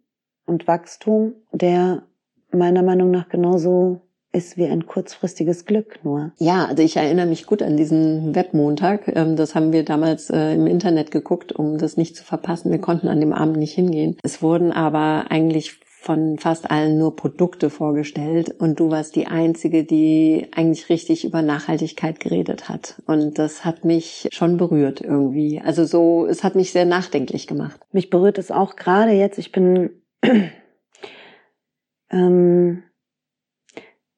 [0.44, 2.02] und Wachstum, der
[2.50, 4.02] meiner Meinung nach genauso
[4.36, 6.32] ist wie ein kurzfristiges Glück nur.
[6.38, 9.08] Ja, also ich erinnere mich gut an diesen Webmontag.
[9.16, 12.70] Ähm, das haben wir damals äh, im Internet geguckt, um das nicht zu verpassen.
[12.70, 14.18] Wir konnten an dem Abend nicht hingehen.
[14.22, 19.82] Es wurden aber eigentlich von fast allen nur Produkte vorgestellt und du warst die einzige,
[19.82, 23.02] die eigentlich richtig über Nachhaltigkeit geredet hat.
[23.06, 25.60] Und das hat mich schon berührt irgendwie.
[25.64, 27.80] Also so, es hat mich sehr nachdenklich gemacht.
[27.90, 29.38] Mich berührt es auch gerade jetzt.
[29.38, 29.90] Ich bin
[32.10, 32.84] ähm,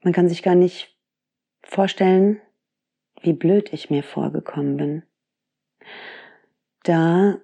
[0.02, 0.96] man kann sich gar nicht
[1.62, 2.40] vorstellen,
[3.20, 5.02] wie blöd ich mir vorgekommen bin.
[6.84, 7.38] Da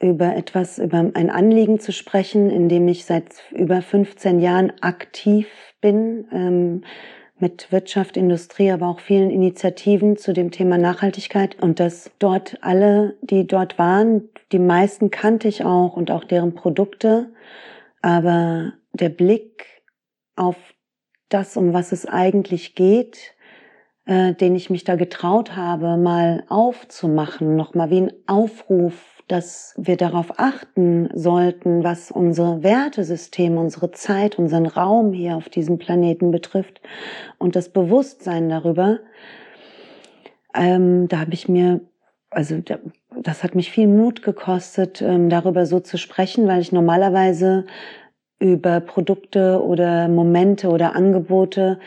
[0.00, 5.48] über etwas, über ein Anliegen zu sprechen, in dem ich seit über 15 Jahren aktiv
[5.80, 6.84] bin, ähm,
[7.40, 13.16] mit Wirtschaft, Industrie, aber auch vielen Initiativen zu dem Thema Nachhaltigkeit und dass dort alle,
[13.22, 17.32] die dort waren, die meisten kannte ich auch und auch deren Produkte,
[18.02, 19.66] aber der Blick
[20.34, 20.56] auf
[21.28, 23.34] das, um was es eigentlich geht,
[24.06, 29.98] äh, den ich mich da getraut habe, mal aufzumachen, nochmal wie ein Aufruf, dass wir
[29.98, 36.80] darauf achten sollten, was unsere Wertesysteme, unsere Zeit, unseren Raum hier auf diesem Planeten betrifft
[37.36, 39.00] und das Bewusstsein darüber.
[40.54, 41.82] Ähm, da habe ich mir,
[42.30, 42.62] also
[43.22, 47.66] das hat mich viel Mut gekostet, ähm, darüber so zu sprechen, weil ich normalerweise
[48.38, 51.80] über Produkte oder Momente oder Angebote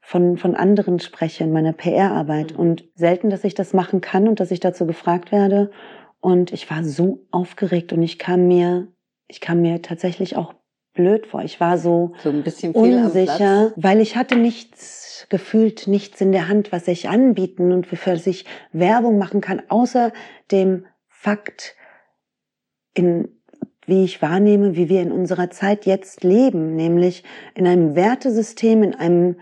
[0.00, 2.52] von, von anderen spreche in meiner PR-Arbeit.
[2.52, 2.58] Mhm.
[2.58, 5.70] Und selten, dass ich das machen kann und dass ich dazu gefragt werde.
[6.20, 8.88] Und ich war so aufgeregt und ich kam mir,
[9.26, 10.54] ich kam mir tatsächlich auch
[10.94, 11.42] blöd vor.
[11.42, 16.48] Ich war so, so ein bisschen unsicher, weil ich hatte nichts gefühlt, nichts in der
[16.48, 20.12] Hand, was ich anbieten und wofür ich Werbung machen kann, außer
[20.50, 21.74] dem Fakt,
[22.94, 23.35] in
[23.86, 28.94] wie ich wahrnehme, wie wir in unserer Zeit jetzt leben, nämlich in einem Wertesystem, in
[28.94, 29.36] einem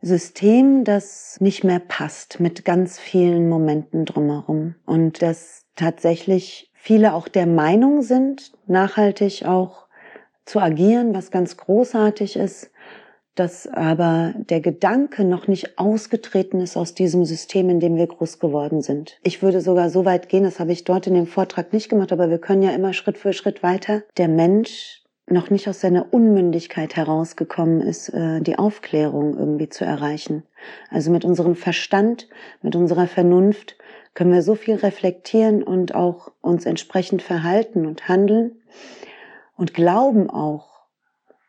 [0.00, 4.74] System, das nicht mehr passt, mit ganz vielen Momenten drumherum.
[4.84, 9.86] Und dass tatsächlich viele auch der Meinung sind, nachhaltig auch
[10.44, 12.71] zu agieren, was ganz großartig ist,
[13.34, 18.38] dass aber der Gedanke noch nicht ausgetreten ist aus diesem System, in dem wir groß
[18.38, 19.18] geworden sind.
[19.22, 22.12] Ich würde sogar so weit gehen, das habe ich dort in dem Vortrag nicht gemacht,
[22.12, 24.02] aber wir können ja immer Schritt für Schritt weiter.
[24.18, 30.42] Der Mensch noch nicht aus seiner Unmündigkeit herausgekommen ist, äh, die Aufklärung irgendwie zu erreichen.
[30.90, 32.28] Also mit unserem Verstand,
[32.60, 33.76] mit unserer Vernunft
[34.14, 38.62] können wir so viel reflektieren und auch uns entsprechend verhalten und handeln
[39.56, 40.71] und glauben auch,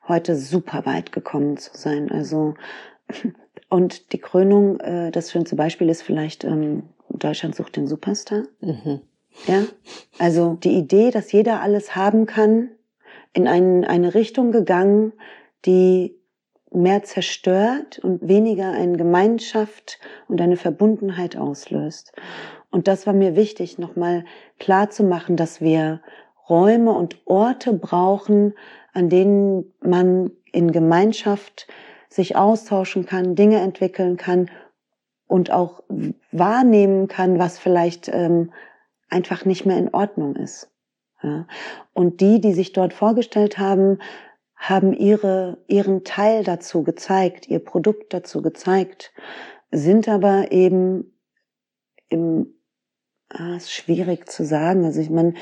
[0.08, 2.12] heute super weit gekommen zu sein.
[2.12, 2.56] Also
[3.70, 8.44] und die Krönung, äh, das schönste Beispiel ist vielleicht ähm, Deutschland sucht den Superstar.
[8.62, 9.02] Mhm.
[9.48, 9.64] Ja,
[10.20, 12.70] also die Idee, dass jeder alles haben kann,
[13.34, 15.12] in ein, eine Richtung gegangen,
[15.66, 16.16] die
[16.72, 22.14] mehr zerstört und weniger eine Gemeinschaft und eine Verbundenheit auslöst.
[22.72, 24.26] Und das war mir wichtig, nochmal
[24.60, 26.02] klar zu machen, dass wir
[26.50, 28.54] Räume und Orte brauchen,
[28.94, 31.68] an denen man in Gemeinschaft
[32.10, 34.50] sich austauschen kann, Dinge entwickeln kann
[35.28, 35.84] und auch
[36.32, 38.54] wahrnehmen kann, was vielleicht ähm,
[39.10, 40.70] einfach nicht mehr in Ordnung ist.
[41.24, 41.48] Ja.
[41.94, 44.00] Und die, die sich dort vorgestellt haben,
[44.56, 49.12] haben ihre, ihren Teil dazu gezeigt, ihr Produkt dazu gezeigt,
[49.72, 51.18] sind aber eben
[52.10, 52.54] im,
[53.30, 54.86] ah, ist schwierig zu sagen.
[54.86, 55.34] Also ich meine,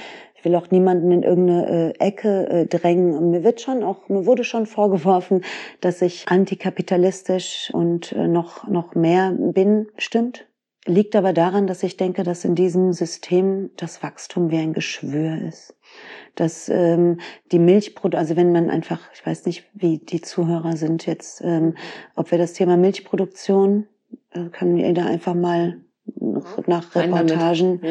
[0.42, 3.30] ich will auch niemanden in irgendeine äh, Ecke äh, drängen.
[3.30, 5.44] Mir wird schon auch, mir wurde schon vorgeworfen,
[5.82, 9.90] dass ich antikapitalistisch und äh, noch, noch mehr bin.
[10.00, 10.48] Stimmt.
[10.88, 15.40] liegt aber daran, dass ich denke, dass in diesem System das Wachstum wie ein Geschwür
[15.48, 15.76] ist.
[16.34, 17.20] Dass ähm,
[17.52, 21.76] die Milchproduktion, also wenn man einfach, ich weiß nicht, wie die Zuhörer sind jetzt, ähm,
[22.16, 23.86] ob wir das Thema Milchproduktion,
[24.32, 25.82] äh, können wir da einfach mal
[26.68, 27.82] nach Reportagen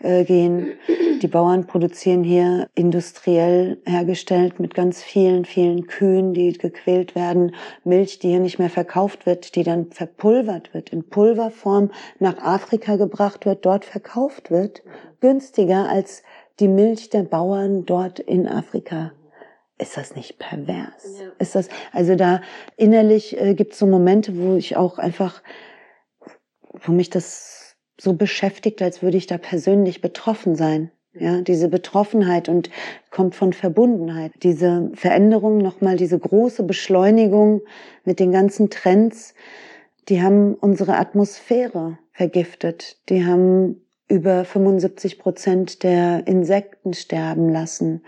[0.00, 0.72] äh, gehen.
[1.20, 7.54] Die Bauern produzieren hier industriell hergestellt mit ganz vielen, vielen Kühen, die gequält werden,
[7.84, 12.96] Milch, die hier nicht mehr verkauft wird, die dann verpulvert wird, in Pulverform nach Afrika
[12.96, 14.82] gebracht wird, dort verkauft wird,
[15.20, 16.22] günstiger als
[16.60, 19.12] die Milch der Bauern dort in Afrika.
[19.78, 21.20] Ist das nicht pervers?
[21.20, 21.32] Ja.
[21.38, 22.40] Ist das, also da
[22.76, 25.42] innerlich äh, gibt es so Momente, wo ich auch einfach,
[26.72, 27.61] wo mich das
[28.02, 30.90] so beschäftigt, als würde ich da persönlich betroffen sein.
[31.14, 32.70] Ja, diese Betroffenheit und
[33.10, 34.32] kommt von Verbundenheit.
[34.42, 37.60] Diese Veränderung, nochmal diese große Beschleunigung
[38.04, 39.34] mit den ganzen Trends,
[40.08, 42.96] die haben unsere Atmosphäre vergiftet.
[43.10, 48.02] Die haben über 75 Prozent der Insekten sterben lassen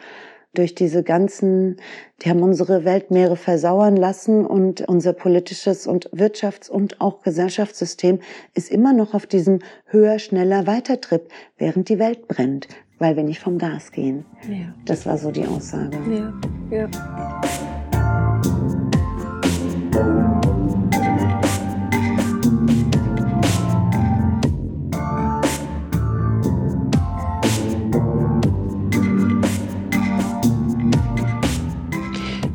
[0.55, 1.77] durch diese ganzen,
[2.23, 8.21] die haben unsere Weltmeere versauern lassen und unser politisches und Wirtschafts- und auch Gesellschaftssystem
[8.55, 13.41] ist immer noch auf diesem höher, schneller Weitertrip, während die Welt brennt, weil wir nicht
[13.41, 14.25] vom Gas gehen.
[14.49, 14.75] Ja.
[14.85, 15.99] Das war so die Aussage.
[16.11, 16.33] Ja,
[16.71, 16.91] ja.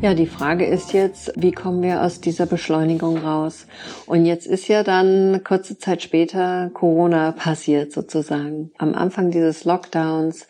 [0.02, 3.66] Ja, die Frage ist jetzt, wie kommen wir aus dieser Beschleunigung raus?
[4.06, 8.70] Und jetzt ist ja dann kurze Zeit später Corona passiert sozusagen.
[8.78, 10.46] Am Anfang dieses Lockdowns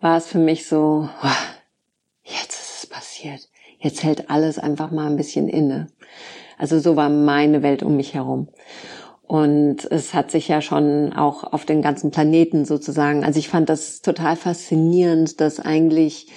[0.00, 1.06] war es für mich so,
[2.22, 3.50] jetzt ist es passiert.
[3.78, 5.88] Jetzt hält alles einfach mal ein bisschen inne.
[6.56, 8.48] Also so war meine Welt um mich herum.
[9.20, 13.68] Und es hat sich ja schon auch auf den ganzen Planeten sozusagen, also ich fand
[13.68, 16.28] das total faszinierend, dass eigentlich,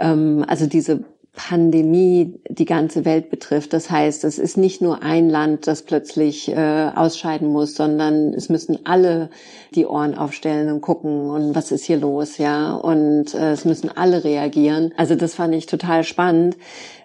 [0.00, 3.72] ähm, also diese Pandemie die ganze Welt betrifft.
[3.72, 8.48] Das heißt, es ist nicht nur ein Land, das plötzlich äh, ausscheiden muss, sondern es
[8.48, 9.30] müssen alle
[9.74, 12.74] die Ohren aufstellen und gucken und was ist hier los, ja.
[12.74, 14.92] Und äh, es müssen alle reagieren.
[14.96, 16.56] Also das fand ich total spannend.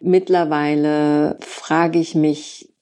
[0.02, 2.75] Mittlerweile frage ich mich,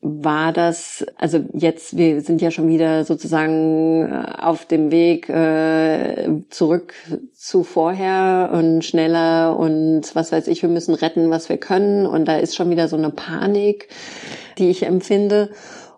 [0.00, 6.42] war das, also jetzt, wir sind ja schon wieder sozusagen äh, auf dem Weg äh,
[6.50, 6.94] zurück
[7.34, 12.26] zu vorher und schneller und was weiß ich, wir müssen retten, was wir können und
[12.26, 13.88] da ist schon wieder so eine Panik,
[14.58, 15.50] die ich empfinde.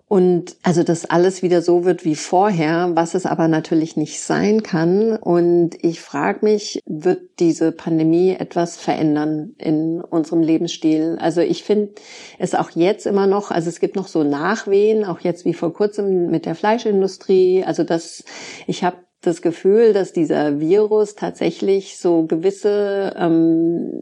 [0.08, 4.62] Und also, dass alles wieder so wird wie vorher, was es aber natürlich nicht sein
[4.62, 5.16] kann.
[5.16, 11.18] Und ich frage mich, wird diese Pandemie etwas verändern in unserem Lebensstil?
[11.20, 11.90] Also ich finde
[12.38, 15.74] es auch jetzt immer noch, also es gibt noch so Nachwehen, auch jetzt wie vor
[15.74, 17.64] kurzem mit der Fleischindustrie.
[17.64, 18.24] Also dass
[18.66, 24.00] ich habe das Gefühl, dass dieser Virus tatsächlich so gewisse ähm,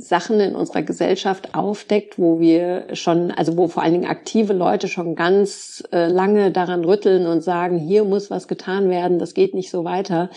[0.00, 4.88] Sachen in unserer Gesellschaft aufdeckt, wo wir schon, also wo vor allen Dingen aktive Leute
[4.88, 9.54] schon ganz äh, lange daran rütteln und sagen, hier muss was getan werden, das geht
[9.54, 10.30] nicht so weiter.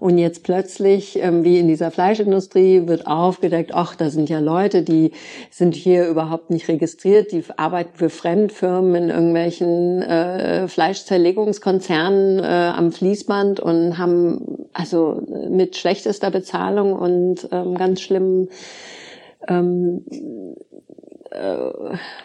[0.00, 4.82] Und jetzt plötzlich, ähm, wie in dieser Fleischindustrie, wird aufgedeckt, ach, da sind ja Leute,
[4.82, 5.12] die
[5.50, 12.92] sind hier überhaupt nicht registriert, die arbeiten für Fremdfirmen in irgendwelchen äh, Fleischzerlegungskonzernen äh, am
[12.92, 18.48] Fließband und haben also mit schlechtester Bezahlung und ähm, ganz schlimmen
[19.48, 20.04] ähm,
[21.30, 21.70] äh,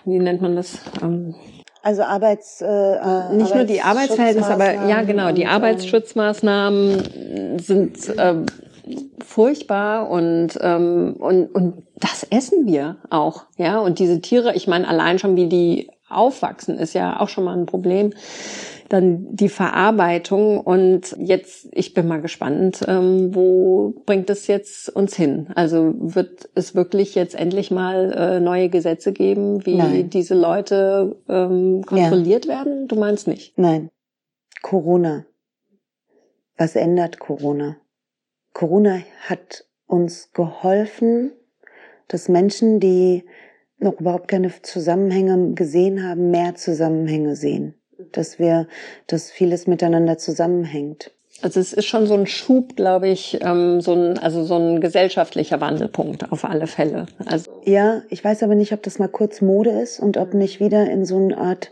[0.06, 0.80] wie nennt man das?
[1.02, 1.36] Ähm,
[1.84, 8.10] also Arbeits äh, äh nicht nur die Arbeitsverhältnisse, aber ja genau, die ähm, Arbeitsschutzmaßnahmen sind
[8.18, 8.36] äh,
[9.24, 13.80] furchtbar und ähm, und und das essen wir auch, ja.
[13.80, 17.58] Und diese Tiere, ich meine allein schon wie die aufwachsen, ist ja auch schon mal
[17.58, 18.14] ein Problem
[18.94, 25.16] dann die Verarbeitung und jetzt, ich bin mal gespannt, ähm, wo bringt es jetzt uns
[25.16, 25.48] hin?
[25.56, 30.12] Also wird es wirklich jetzt endlich mal äh, neue Gesetze geben, wie Nein.
[30.12, 32.58] diese Leute ähm, kontrolliert ja.
[32.58, 32.88] werden?
[32.88, 33.58] Du meinst nicht?
[33.58, 33.90] Nein.
[34.62, 35.26] Corona.
[36.56, 37.78] Was ändert Corona?
[38.54, 41.32] Corona hat uns geholfen,
[42.10, 43.24] dass Menschen, die
[43.80, 47.74] noch überhaupt keine Zusammenhänge gesehen haben, mehr Zusammenhänge sehen
[48.12, 48.68] dass wir,
[49.08, 51.12] dass vieles miteinander zusammenhängt.
[51.42, 54.80] Also es ist schon so ein Schub, glaube ich, ähm, so ein, also so ein
[54.80, 57.08] gesellschaftlicher Wandelpunkt auf alle Fälle.
[57.26, 60.60] Also ja, ich weiß aber nicht, ob das mal kurz Mode ist und ob nicht
[60.62, 61.72] wieder in so eine Art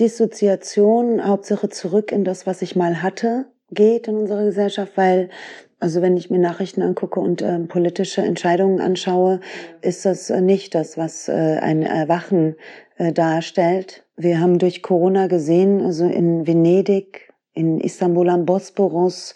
[0.00, 5.30] Dissoziation, Hauptsache zurück in das, was ich mal hatte, geht in unserer Gesellschaft, weil
[5.84, 9.40] Also wenn ich mir Nachrichten angucke und äh, politische Entscheidungen anschaue,
[9.82, 12.56] ist das äh, nicht das, was äh, ein Erwachen
[12.96, 14.02] äh, darstellt.
[14.16, 19.34] Wir haben durch Corona gesehen, also in Venedig, in Istanbul am Bosporus,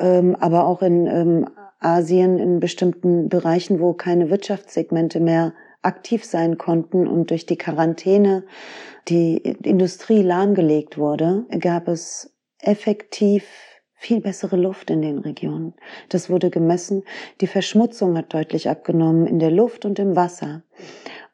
[0.00, 1.46] ähm, aber auch in ähm,
[1.78, 8.42] Asien in bestimmten Bereichen, wo keine Wirtschaftssegmente mehr aktiv sein konnten und durch die Quarantäne
[9.06, 13.44] die Industrie lahmgelegt wurde, gab es effektiv
[14.04, 15.72] viel bessere Luft in den Regionen.
[16.10, 17.04] Das wurde gemessen.
[17.40, 20.62] Die Verschmutzung hat deutlich abgenommen in der Luft und im Wasser.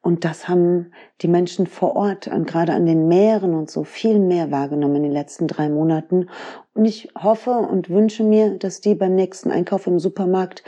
[0.03, 4.21] Und das haben die Menschen vor Ort, an, gerade an den Meeren und so, viel
[4.21, 6.29] mehr wahrgenommen in den letzten drei Monaten.
[6.73, 10.63] Und ich hoffe und wünsche mir, dass die beim nächsten Einkauf im Supermarkt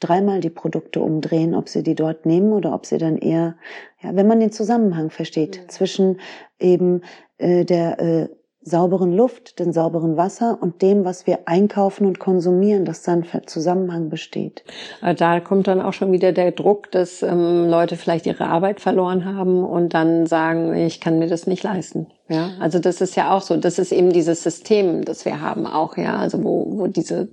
[0.00, 3.56] dreimal die Produkte umdrehen, ob sie die dort nehmen oder ob sie dann eher,
[4.02, 5.68] ja, wenn man den Zusammenhang versteht ja.
[5.68, 6.18] zwischen
[6.58, 7.02] eben
[7.38, 8.28] äh, der äh,
[8.64, 14.08] sauberen Luft, dem sauberen Wasser und dem, was wir einkaufen und konsumieren, dass dann Zusammenhang
[14.08, 14.64] besteht.
[15.02, 18.80] Äh, da kommt dann auch schon wieder der Druck, dass ähm, Leute vielleicht ihre Arbeit
[18.80, 22.06] verloren haben und dann sagen, ich kann mir das nicht leisten.
[22.28, 23.56] Ja, also das ist ja auch so.
[23.58, 27.28] Das ist eben dieses System, das wir haben auch, ja, also wo, wo diese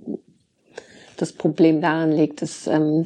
[1.16, 3.04] das Problem daran liegt, dass ähm,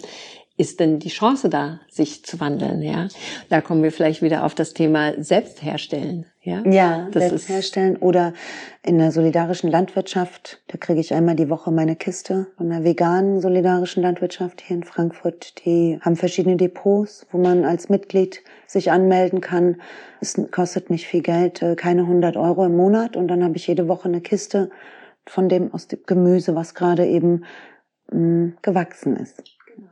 [0.56, 2.80] ist denn die Chance da, sich zu wandeln?
[2.82, 3.08] Ja,
[3.50, 6.26] da kommen wir vielleicht wieder auf das Thema Selbstherstellen.
[6.46, 8.32] Ja, ja das selbst herstellen oder
[8.84, 10.62] in der solidarischen Landwirtschaft.
[10.68, 14.84] Da kriege ich einmal die Woche meine Kiste von der veganen solidarischen Landwirtschaft hier in
[14.84, 15.64] Frankfurt.
[15.64, 19.80] Die haben verschiedene Depots, wo man als Mitglied sich anmelden kann.
[20.20, 23.16] Es kostet nicht viel Geld, äh, keine 100 Euro im Monat.
[23.16, 24.70] Und dann habe ich jede Woche eine Kiste
[25.26, 27.44] von dem aus dem Gemüse, was gerade eben
[28.12, 29.42] mh, mm, gewachsen ist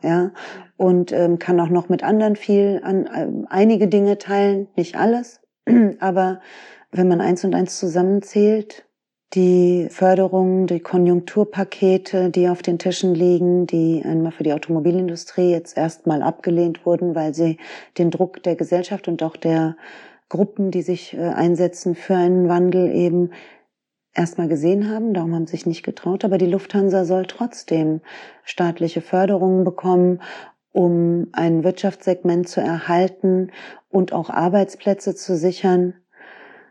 [0.02, 0.30] ja,
[0.76, 5.40] und ähm, kann auch noch mit anderen viel an äh, einige Dinge teilen, nicht alles,
[6.00, 6.40] aber
[6.90, 8.86] wenn man eins und eins zusammenzählt,
[9.34, 15.76] die Förderung, die Konjunkturpakete, die auf den Tischen liegen, die einmal für die Automobilindustrie jetzt
[15.76, 17.58] erstmal abgelehnt wurden, weil sie
[17.98, 19.76] den Druck der Gesellschaft und auch der
[20.28, 23.30] Gruppen, die sich äh, einsetzen für einen Wandel eben
[24.14, 28.00] erstmal gesehen haben, darum haben sie sich nicht getraut, aber die Lufthansa soll trotzdem
[28.44, 30.20] staatliche Förderungen bekommen,
[30.74, 33.52] um ein Wirtschaftssegment zu erhalten
[33.90, 35.94] und auch Arbeitsplätze zu sichern.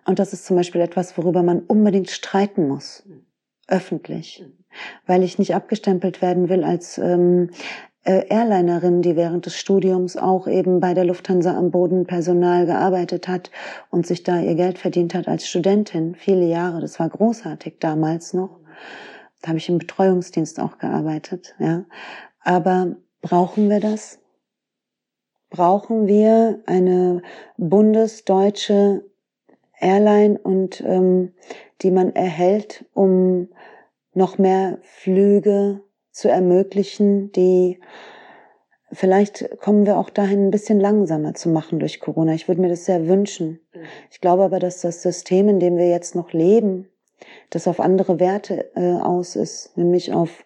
[0.05, 3.07] Und das ist zum Beispiel etwas, worüber man unbedingt streiten muss,
[3.69, 4.45] öffentlich,
[5.07, 7.51] weil ich nicht abgestempelt werden will als ähm,
[8.03, 13.51] äh, Airlinerin, die während des Studiums auch eben bei der Lufthansa am Bodenpersonal gearbeitet hat
[13.89, 16.81] und sich da ihr Geld verdient hat als Studentin, viele Jahre.
[16.81, 18.59] Das war großartig damals noch.
[19.41, 21.85] Da habe ich im Betreuungsdienst auch gearbeitet, ja.
[22.41, 24.19] Aber brauchen wir das?
[25.49, 27.23] Brauchen wir eine
[27.57, 29.03] bundesdeutsche
[29.79, 31.33] Airline und ähm,
[31.81, 33.49] die man erhält, um
[34.13, 37.79] noch mehr Flüge zu ermöglichen, die
[38.91, 42.33] vielleicht kommen wir auch dahin, ein bisschen langsamer zu machen durch Corona.
[42.33, 43.59] Ich würde mir das sehr wünschen.
[43.73, 43.79] Mhm.
[44.11, 46.89] Ich glaube aber, dass das System, in dem wir jetzt noch leben,
[47.49, 50.43] das auf andere Werte äh, aus ist, nämlich auf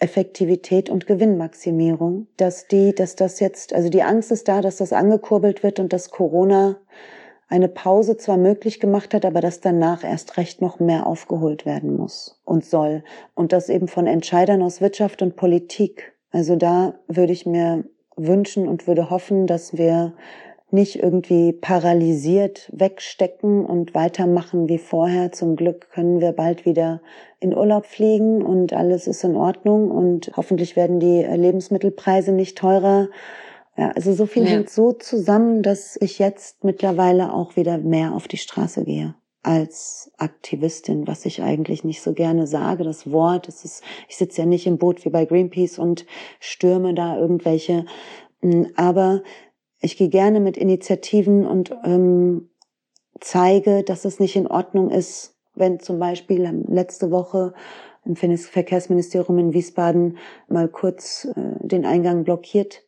[0.00, 4.92] Effektivität und Gewinnmaximierung, dass die, dass das jetzt, also die Angst ist da, dass das
[4.92, 6.76] angekurbelt wird und dass Corona
[7.48, 11.96] eine Pause zwar möglich gemacht hat, aber dass danach erst recht noch mehr aufgeholt werden
[11.96, 13.02] muss und soll.
[13.34, 16.14] Und das eben von Entscheidern aus Wirtschaft und Politik.
[16.30, 17.84] Also da würde ich mir
[18.16, 20.14] wünschen und würde hoffen, dass wir
[20.70, 25.32] nicht irgendwie paralysiert wegstecken und weitermachen wie vorher.
[25.32, 27.00] Zum Glück können wir bald wieder
[27.40, 33.08] in Urlaub fliegen und alles ist in Ordnung und hoffentlich werden die Lebensmittelpreise nicht teurer
[33.80, 34.50] ja, also so viel ja.
[34.50, 40.12] hängt so zusammen, dass ich jetzt mittlerweile auch wieder mehr auf die Straße gehe als
[40.18, 42.84] Aktivistin, was ich eigentlich nicht so gerne sage.
[42.84, 46.04] Das Wort, es ist, ich sitze ja nicht im Boot wie bei Greenpeace und
[46.40, 47.86] stürme da irgendwelche,
[48.42, 49.22] hm, aber
[49.80, 52.50] ich gehe gerne mit Initiativen und ähm,
[53.18, 57.54] zeige, dass es nicht in Ordnung ist, wenn zum Beispiel letzte Woche
[58.04, 62.82] im Verkehrsministerium in Wiesbaden mal kurz äh, den Eingang blockiert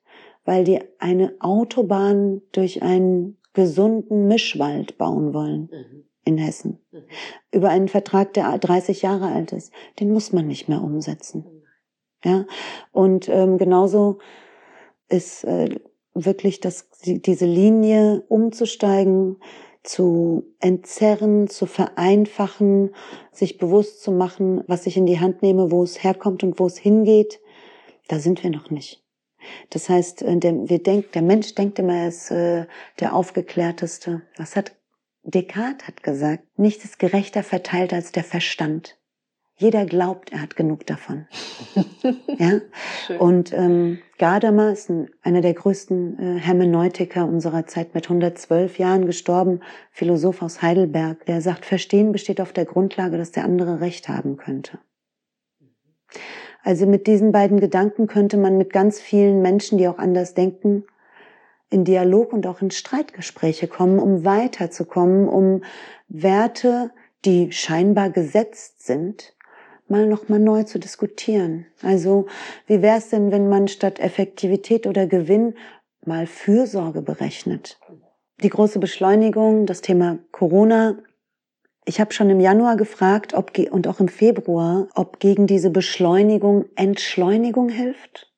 [0.45, 6.05] weil die eine Autobahn durch einen gesunden Mischwald bauen wollen mhm.
[6.25, 6.79] in Hessen.
[6.91, 7.05] Mhm.
[7.53, 9.73] Über einen Vertrag, der 30 Jahre alt ist.
[10.01, 11.45] Den muss man nicht mehr umsetzen.
[11.45, 11.63] Mhm.
[12.25, 12.47] Ja,
[12.93, 14.19] und ähm, genauso
[15.09, 15.81] ist äh,
[16.15, 19.39] wirklich das, diese Linie umzusteigen,
[19.83, 22.95] zu entzerren, zu vereinfachen,
[23.33, 26.67] sich bewusst zu machen, was ich in die Hand nehme, wo es herkommt und wo
[26.67, 27.41] es hingeht.
[28.09, 29.03] Da sind wir noch nicht.
[29.71, 32.67] Das heißt, äh, der, wir denk, der Mensch denkt immer, er ist äh,
[33.01, 34.23] der aufgeklärteste.
[34.37, 34.77] Was hat
[35.25, 36.45] Descartes hat gesagt?
[36.57, 38.99] Nichts ist gerechter verteilt als der Verstand.
[39.57, 41.27] Jeder glaubt, er hat genug davon.
[42.39, 42.61] ja?
[43.19, 49.07] Und ähm, Gadamer ist ein, einer der größten äh, Hermeneutiker unserer Zeit mit 112 Jahren
[49.07, 54.09] gestorben, Philosoph aus Heidelberg, der sagt, Verstehen besteht auf der Grundlage, dass der andere Recht
[54.09, 54.79] haben könnte.
[56.63, 60.85] Also mit diesen beiden Gedanken könnte man mit ganz vielen Menschen, die auch anders denken,
[61.71, 65.63] in Dialog und auch in Streitgespräche kommen, um weiterzukommen, um
[66.09, 66.91] Werte,
[67.25, 69.35] die scheinbar gesetzt sind,
[69.93, 71.67] mal noch mal neu zu diskutieren.
[71.83, 72.27] Also
[72.67, 75.55] wie wäre es denn, wenn man statt Effektivität oder Gewinn
[76.05, 77.79] mal Fürsorge berechnet?
[78.43, 80.99] Die große Beschleunigung, das Thema Corona.
[81.85, 86.65] Ich habe schon im Januar gefragt, ob und auch im Februar, ob gegen diese Beschleunigung
[86.75, 88.33] Entschleunigung hilft,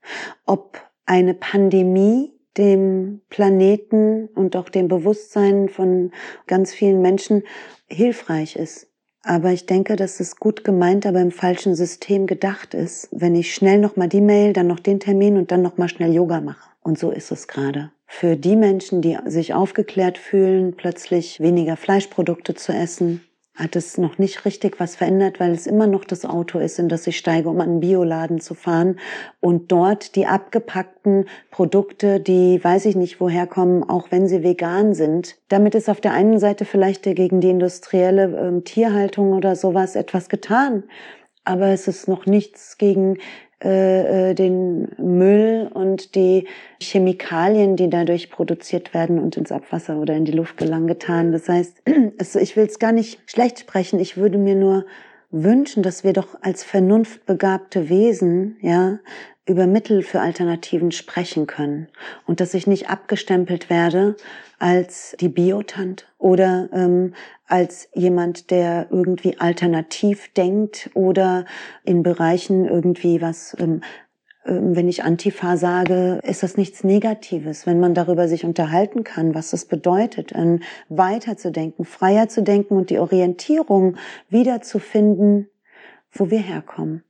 [0.44, 6.12] ob eine Pandemie dem Planeten und auch dem Bewusstsein von
[6.46, 7.42] ganz vielen Menschen
[7.86, 8.93] hilfreich ist.
[9.24, 13.54] Aber ich denke, dass es gut gemeint, aber im falschen System gedacht ist, wenn ich
[13.54, 16.70] schnell nochmal die Mail, dann noch den Termin und dann nochmal schnell Yoga mache.
[16.82, 17.90] Und so ist es gerade.
[18.06, 23.22] Für die Menschen, die sich aufgeklärt fühlen, plötzlich weniger Fleischprodukte zu essen,
[23.54, 26.88] hat es noch nicht richtig was verändert, weil es immer noch das Auto ist, in
[26.88, 28.98] das ich steige, um an einen Bioladen zu fahren
[29.40, 34.94] und dort die abgepackten Produkte, die weiß ich nicht woher kommen, auch wenn sie vegan
[34.94, 35.36] sind.
[35.48, 40.28] Damit ist auf der einen Seite vielleicht gegen die industrielle äh, Tierhaltung oder sowas etwas
[40.28, 40.82] getan,
[41.44, 43.18] aber es ist noch nichts gegen
[43.64, 46.46] äh, äh, den Müll und die
[46.82, 51.32] Chemikalien, die dadurch produziert werden und ins Abwasser oder in die Luft gelangen, getan.
[51.32, 51.82] Das heißt,
[52.40, 54.00] ich will es gar nicht schlecht sprechen.
[54.00, 54.84] Ich würde mir nur
[55.42, 58.98] wünschen, dass wir doch als vernunftbegabte Wesen, ja,
[59.46, 61.88] über Mittel für Alternativen sprechen können
[62.26, 64.16] und dass ich nicht abgestempelt werde
[64.58, 67.12] als die Biotant oder ähm,
[67.46, 71.44] als jemand, der irgendwie alternativ denkt oder
[71.84, 73.82] in Bereichen irgendwie was ähm,
[74.44, 79.52] wenn ich Antifa sage, ist das nichts Negatives, wenn man darüber sich unterhalten kann, was
[79.52, 83.96] es bedeutet, ähm, weiterzudenken, freier zu denken und die Orientierung
[84.28, 85.48] wiederzufinden,
[86.12, 87.02] wo wir herkommen.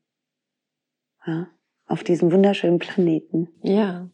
[1.26, 1.48] Ja
[1.86, 3.48] auf diesem wunderschönen Planeten.
[3.62, 4.08] Ja,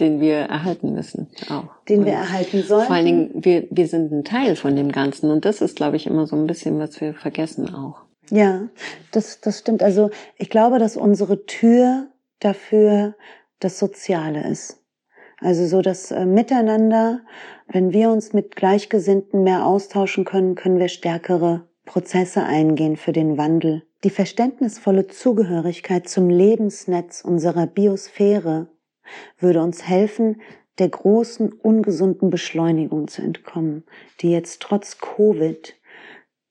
[0.00, 1.84] den wir erhalten müssen auch.
[1.88, 2.86] Den und wir erhalten sollen.
[2.86, 5.96] Vor allen Dingen, wir, wir sind ein Teil von dem Ganzen und das ist, glaube
[5.96, 8.02] ich, immer so ein bisschen, was wir vergessen auch.
[8.30, 8.68] Ja,
[9.12, 9.82] das, das stimmt.
[9.82, 12.07] Also ich glaube, dass unsere Tür
[12.40, 13.14] dafür
[13.60, 14.82] das Soziale ist.
[15.40, 17.20] Also so das äh, Miteinander,
[17.68, 23.38] wenn wir uns mit Gleichgesinnten mehr austauschen können, können wir stärkere Prozesse eingehen für den
[23.38, 28.68] Wandel die verständnisvolle Zugehörigkeit zum Lebensnetz unserer Biosphäre
[29.38, 30.40] würde uns helfen,
[30.78, 33.84] der großen ungesunden Beschleunigung zu entkommen,
[34.20, 35.74] die jetzt trotz Covid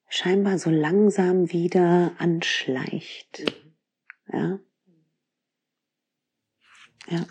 [0.08, 3.50] scheinbar so langsam wieder anschleicht.
[4.30, 4.58] Ja.
[7.10, 7.24] Ja.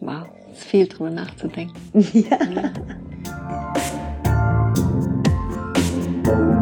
[0.00, 1.76] Wow, ist viel drüber nachzudenken.
[2.12, 2.38] ja.
[6.24, 6.57] ja.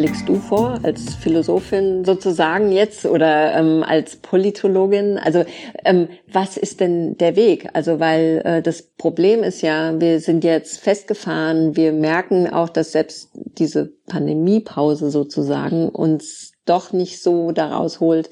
[0.00, 5.18] Schlägst du vor als Philosophin sozusagen jetzt oder ähm, als Politologin?
[5.18, 5.44] Also
[5.84, 7.68] ähm, was ist denn der Weg?
[7.74, 12.92] Also weil äh, das Problem ist ja, wir sind jetzt festgefahren, wir merken auch, dass
[12.92, 18.30] selbst diese Pandemiepause sozusagen uns doch nicht so daraus holt,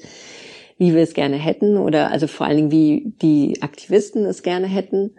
[0.79, 4.65] wie wir es gerne hätten oder also vor allen Dingen wie die Aktivisten es gerne
[4.65, 5.11] hätten.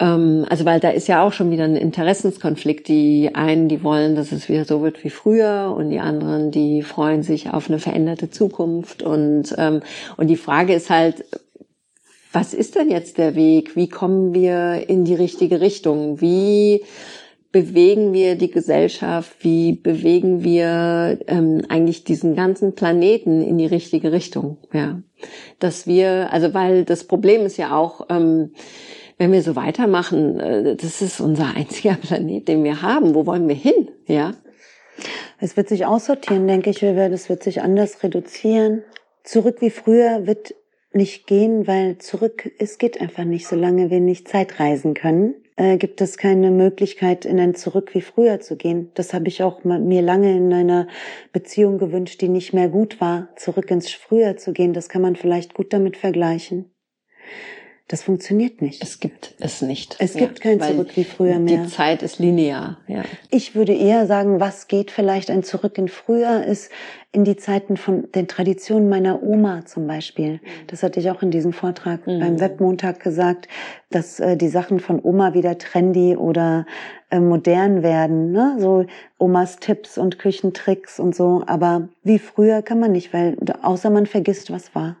[0.00, 2.88] Ähm, also weil da ist ja auch schon wieder ein Interessenskonflikt.
[2.88, 6.82] Die einen, die wollen, dass es wieder so wird wie früher und die anderen, die
[6.82, 9.02] freuen sich auf eine veränderte Zukunft.
[9.02, 9.82] Und, ähm,
[10.16, 11.24] und die Frage ist halt,
[12.32, 13.76] was ist denn jetzt der Weg?
[13.76, 16.20] Wie kommen wir in die richtige Richtung?
[16.20, 16.82] Wie
[17.52, 19.32] bewegen wir die Gesellschaft?
[19.40, 24.58] Wie bewegen wir ähm, eigentlich diesen ganzen Planeten in die richtige Richtung?
[24.72, 25.02] Ja,
[25.58, 28.52] dass wir, also weil das Problem ist ja auch, ähm,
[29.20, 33.14] wenn wir so weitermachen, äh, das ist unser einziger Planet, den wir haben.
[33.14, 33.90] Wo wollen wir hin?
[34.06, 34.32] Ja.
[35.38, 36.82] Es wird sich aussortieren, denke ich.
[36.82, 38.82] Es wird sich anders reduzieren.
[39.22, 40.54] Zurück wie früher wird
[40.92, 45.34] nicht gehen, weil zurück, es geht einfach nicht, solange wir nicht Zeitreisen können.
[45.56, 48.90] Äh, gibt es keine Möglichkeit, in ein Zurück wie früher zu gehen.
[48.94, 50.88] Das habe ich auch mir lange in einer
[51.34, 54.72] Beziehung gewünscht, die nicht mehr gut war, zurück ins Früher zu gehen.
[54.72, 56.70] Das kann man vielleicht gut damit vergleichen.
[57.90, 58.84] Das funktioniert nicht.
[58.84, 59.96] Es gibt es nicht.
[59.98, 61.64] Es gibt ja, kein Zurück wie früher mehr.
[61.64, 63.02] Die Zeit ist linear, ja.
[63.30, 66.70] Ich würde eher sagen, was geht vielleicht ein Zurück in früher ist
[67.10, 70.38] in die Zeiten von den Traditionen meiner Oma zum Beispiel.
[70.68, 72.20] Das hatte ich auch in diesem Vortrag mhm.
[72.20, 73.48] beim Webmontag gesagt,
[73.90, 76.66] dass äh, die Sachen von Oma wieder trendy oder
[77.10, 78.54] äh, modern werden, ne?
[78.60, 78.86] So
[79.18, 81.42] Omas Tipps und Küchentricks und so.
[81.46, 84.94] Aber wie früher kann man nicht, weil außer man vergisst, was war.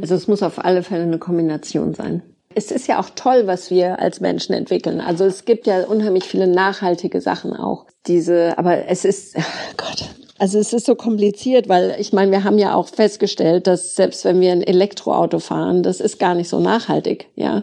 [0.00, 2.22] Also es muss auf alle Fälle eine Kombination sein.
[2.54, 5.00] Es ist ja auch toll, was wir als Menschen entwickeln.
[5.00, 7.86] Also es gibt ja unheimlich viele nachhaltige Sachen auch.
[8.06, 12.44] Diese, aber es ist, oh Gott, also es ist so kompliziert, weil ich meine, wir
[12.44, 16.48] haben ja auch festgestellt, dass selbst wenn wir ein Elektroauto fahren, das ist gar nicht
[16.48, 17.62] so nachhaltig, ja,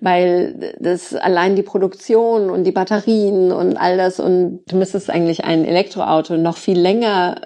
[0.00, 5.44] weil das allein die Produktion und die Batterien und all das und du müsstest eigentlich
[5.44, 7.40] ein Elektroauto noch viel länger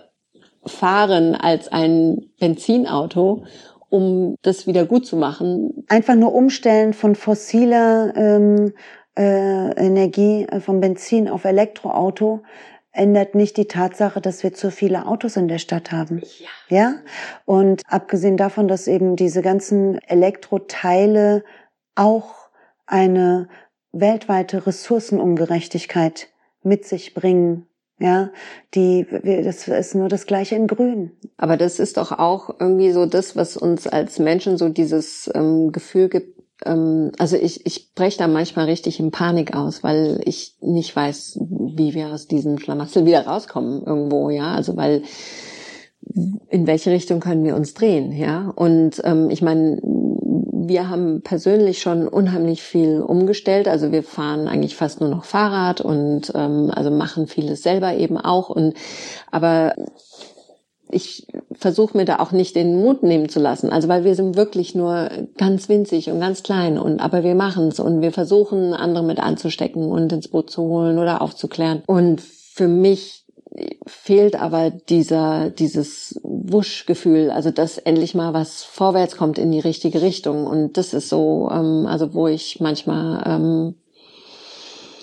[0.67, 3.45] fahren als ein Benzinauto
[3.89, 5.85] um das wieder gut zu machen.
[5.89, 8.73] Einfach nur umstellen von fossiler ähm,
[9.17, 12.43] äh, Energie, äh, vom Benzin auf Elektroauto
[12.93, 16.21] ändert nicht die Tatsache, dass wir zu viele Autos in der Stadt haben.
[16.69, 16.77] Ja.
[16.77, 16.95] ja?
[17.45, 21.45] Und abgesehen davon, dass eben diese ganzen Elektroteile
[21.95, 22.35] auch
[22.87, 23.49] eine
[23.93, 26.29] weltweite Ressourcenungerechtigkeit
[26.63, 27.67] mit sich bringen,
[27.99, 28.31] ja,
[28.75, 31.13] die, das ist nur das Gleiche in Grün.
[31.37, 35.73] Aber das ist doch auch irgendwie so das, was uns als Menschen so dieses ähm,
[35.73, 36.41] Gefühl gibt.
[36.65, 41.41] Ähm, also ich, ich breche da manchmal richtig in Panik aus, weil ich nicht weiß,
[41.41, 44.53] wie wir aus diesem Schlamassel wieder rauskommen irgendwo, ja.
[44.55, 45.03] Also weil
[46.49, 48.53] in welche Richtung können wir uns drehen, ja?
[48.55, 49.81] Und ähm, ich meine,
[50.69, 53.69] wir haben persönlich schon unheimlich viel umgestellt.
[53.69, 58.19] Also wir fahren eigentlich fast nur noch Fahrrad und ähm, also machen vieles selber eben
[58.19, 58.51] auch.
[58.51, 58.75] Und
[59.31, 59.75] aber
[60.91, 63.71] ich versuche mir da auch nicht den Mut nehmen zu lassen.
[63.71, 67.69] Also weil wir sind wirklich nur ganz winzig und ganz klein und aber wir machen
[67.69, 71.83] es und wir versuchen andere mit anzustecken und ins Boot zu holen oder aufzuklären.
[71.87, 73.25] Und für mich
[73.87, 80.03] fehlt aber dieser, dieses Wuschgefühl, also dass endlich mal was vorwärts kommt in die richtige
[80.03, 80.47] Richtung.
[80.47, 83.75] Und das ist so, ähm, also wo ich manchmal ähm,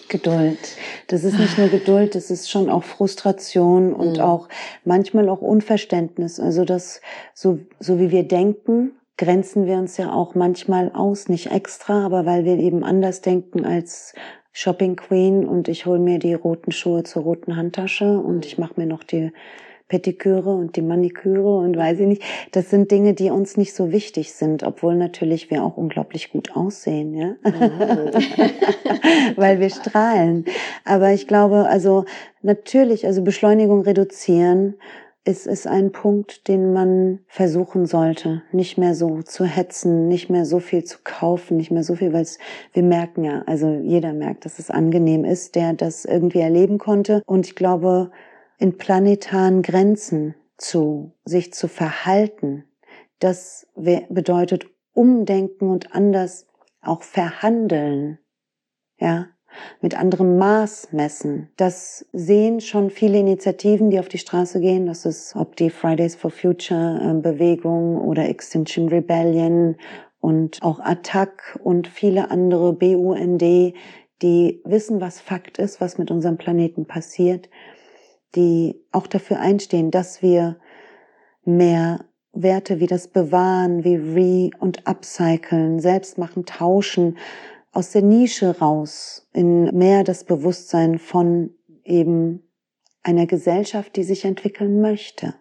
[0.08, 0.60] Geduld.
[1.08, 4.24] Das ist nicht nur Geduld, das ist schon auch Frustration und mhm.
[4.24, 4.48] auch
[4.84, 6.40] manchmal auch Unverständnis.
[6.40, 7.02] Also das,
[7.34, 12.26] so, so wie wir denken, grenzen wir uns ja auch manchmal aus, nicht extra, aber
[12.26, 14.14] weil wir eben anders denken als
[14.58, 18.76] Shopping Queen und ich hole mir die roten Schuhe zur roten Handtasche und ich mache
[18.78, 19.34] mir noch die
[19.90, 22.24] Petiküre und die Maniküre und weiß ich nicht.
[22.54, 26.56] Das sind Dinge, die uns nicht so wichtig sind, obwohl natürlich wir auch unglaublich gut
[26.56, 27.36] aussehen, ja.
[27.44, 27.50] Oh.
[29.36, 30.46] Weil wir strahlen.
[30.86, 32.06] Aber ich glaube, also
[32.42, 34.76] natürlich, also Beschleunigung reduzieren
[35.26, 40.46] ist es ein Punkt, den man versuchen sollte, nicht mehr so zu hetzen, nicht mehr
[40.46, 42.28] so viel zu kaufen, nicht mehr so viel, weil
[42.74, 47.24] wir merken ja, also jeder merkt, dass es angenehm ist, der das irgendwie erleben konnte.
[47.26, 48.12] Und ich glaube,
[48.60, 52.64] in planetaren Grenzen zu sich zu verhalten,
[53.20, 56.46] das bedeutet umdenken und anders
[56.82, 58.20] auch verhandeln.
[59.00, 59.28] Ja,
[59.82, 61.50] mit anderem Maß messen.
[61.58, 64.86] Das sehen schon viele Initiativen, die auf die Straße gehen.
[64.86, 69.76] Das ist, ob die Fridays for Future äh, Bewegung oder Extinction Rebellion
[70.20, 73.42] und auch Attac und viele andere BUND,
[74.22, 77.50] die wissen, was Fakt ist, was mit unserem Planeten passiert,
[78.36, 80.58] die auch dafür einstehen, dass wir
[81.44, 87.18] mehr Werte wie das Bewahren, wie Re- und Upcyclen, Selbstmachen, Tauschen,
[87.76, 91.52] aus der Nische raus in mehr das Bewusstsein von
[91.84, 92.42] eben
[93.04, 95.36] einer Gesellschaft, die sich entwickeln möchte.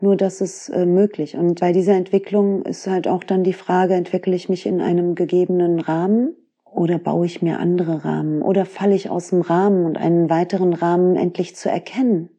[0.00, 1.36] Nur das ist äh, möglich.
[1.36, 5.14] Und bei dieser Entwicklung ist halt auch dann die Frage, entwickle ich mich in einem
[5.14, 6.34] gegebenen Rahmen
[6.64, 10.72] oder baue ich mir andere Rahmen oder falle ich aus dem Rahmen und einen weiteren
[10.72, 12.30] Rahmen endlich zu erkennen?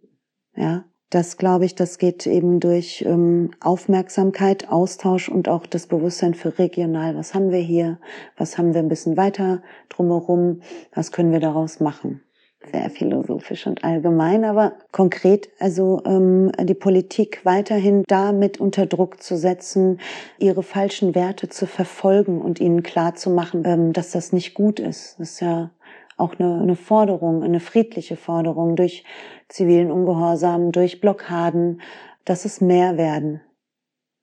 [0.55, 0.83] Ja,
[1.13, 6.57] das glaube ich, das geht eben durch ähm, Aufmerksamkeit, Austausch und auch das Bewusstsein für
[6.57, 7.15] regional.
[7.15, 7.99] Was haben wir hier?
[8.35, 10.61] Was haben wir ein bisschen weiter drumherum?
[10.93, 12.23] Was können wir daraus machen?
[12.71, 19.37] Sehr philosophisch und allgemein, aber konkret, also ähm, die Politik weiterhin damit unter Druck zu
[19.37, 19.99] setzen,
[20.39, 24.79] ihre falschen Werte zu verfolgen und ihnen klar zu machen, ähm, dass das nicht gut
[24.79, 25.19] ist.
[25.19, 25.71] Das ist ja
[26.17, 29.03] auch eine, eine Forderung, eine friedliche Forderung durch
[29.49, 31.81] zivilen Ungehorsam, durch Blockaden,
[32.25, 33.41] dass es mehr werden.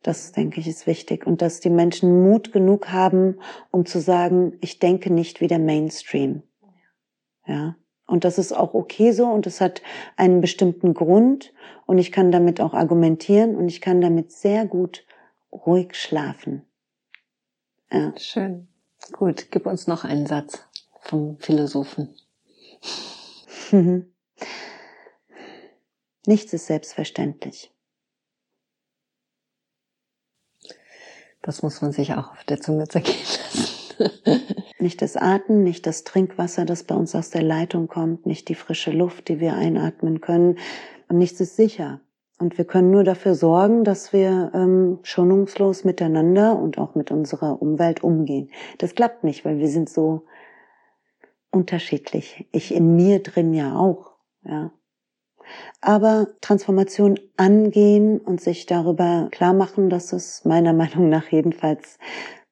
[0.03, 1.27] Das, denke ich, ist wichtig.
[1.27, 3.39] Und dass die Menschen Mut genug haben,
[3.71, 6.43] um zu sagen, ich denke nicht wie der Mainstream.
[7.47, 7.77] Ja.
[8.07, 9.83] Und das ist auch okay so und es hat
[10.17, 11.53] einen bestimmten Grund
[11.87, 15.07] und ich kann damit auch argumentieren und ich kann damit sehr gut
[15.53, 16.65] ruhig schlafen.
[17.93, 18.13] Ja.
[18.17, 18.69] Schön.
[19.13, 20.70] Gut, gib uns noch einen Satz
[21.01, 22.15] vom Philosophen.
[26.27, 27.73] Nichts ist selbstverständlich.
[31.43, 33.71] Das muss man sich auch auf der Zunge zergehen lassen.
[34.79, 38.55] nicht das Atmen, nicht das Trinkwasser, das bei uns aus der Leitung kommt, nicht die
[38.55, 40.59] frische Luft, die wir einatmen können.
[41.09, 42.01] Und nichts ist sicher.
[42.39, 47.61] Und wir können nur dafür sorgen, dass wir ähm, schonungslos miteinander und auch mit unserer
[47.61, 48.51] Umwelt umgehen.
[48.79, 50.25] Das klappt nicht, weil wir sind so
[51.51, 52.47] unterschiedlich.
[52.53, 54.13] Ich in mir drin ja auch.
[54.45, 54.73] Ja.
[55.81, 61.99] Aber Transformation angehen und sich darüber klar machen, dass es meiner Meinung nach jedenfalls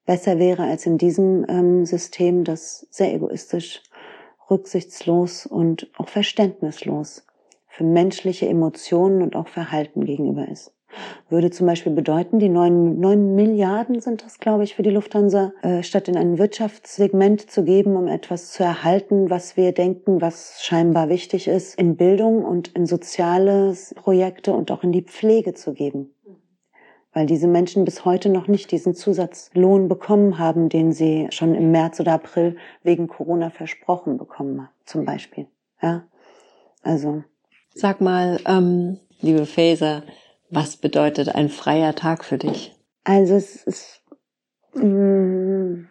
[0.04, 3.82] besser wäre als in diesem ähm, System, das sehr egoistisch,
[4.50, 7.26] rücksichtslos und auch verständnislos
[7.66, 10.77] für menschliche Emotionen und auch Verhalten gegenüber ist
[11.28, 15.52] würde zum Beispiel bedeuten, die neun, neun Milliarden sind das, glaube ich, für die Lufthansa,
[15.62, 20.62] äh, statt in ein Wirtschaftssegment zu geben, um etwas zu erhalten, was wir denken, was
[20.62, 25.72] scheinbar wichtig ist, in Bildung und in soziale Projekte und auch in die Pflege zu
[25.72, 26.14] geben.
[27.12, 31.70] Weil diese Menschen bis heute noch nicht diesen Zusatzlohn bekommen haben, den sie schon im
[31.70, 35.46] März oder April wegen Corona versprochen bekommen haben, zum Beispiel.
[35.82, 36.04] Ja,
[36.82, 37.24] also.
[37.74, 40.02] Sag mal, ähm, liebe Faser,
[40.50, 42.74] was bedeutet ein freier Tag für dich?
[43.04, 44.02] Also es ist
[44.74, 45.88] mh, mm,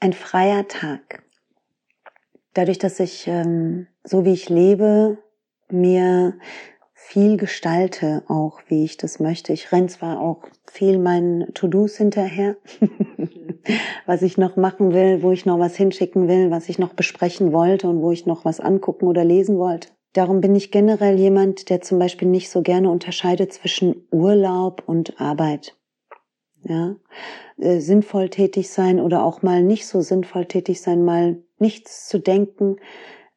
[0.00, 1.22] ein freier Tag.
[2.54, 5.18] Dadurch, dass ich ähm, so wie ich lebe,
[5.70, 6.38] mir
[6.94, 9.52] viel gestalte, auch wie ich das möchte.
[9.52, 12.56] Ich renn zwar auch viel meinen To-Dos hinterher,
[14.06, 17.52] was ich noch machen will, wo ich noch was hinschicken will, was ich noch besprechen
[17.52, 19.88] wollte und wo ich noch was angucken oder lesen wollte.
[20.16, 25.20] Darum bin ich generell jemand, der zum Beispiel nicht so gerne unterscheidet zwischen Urlaub und
[25.20, 25.76] Arbeit.
[26.62, 26.96] Ja,
[27.58, 32.18] äh, sinnvoll tätig sein oder auch mal nicht so sinnvoll tätig sein, mal nichts zu
[32.18, 32.76] denken,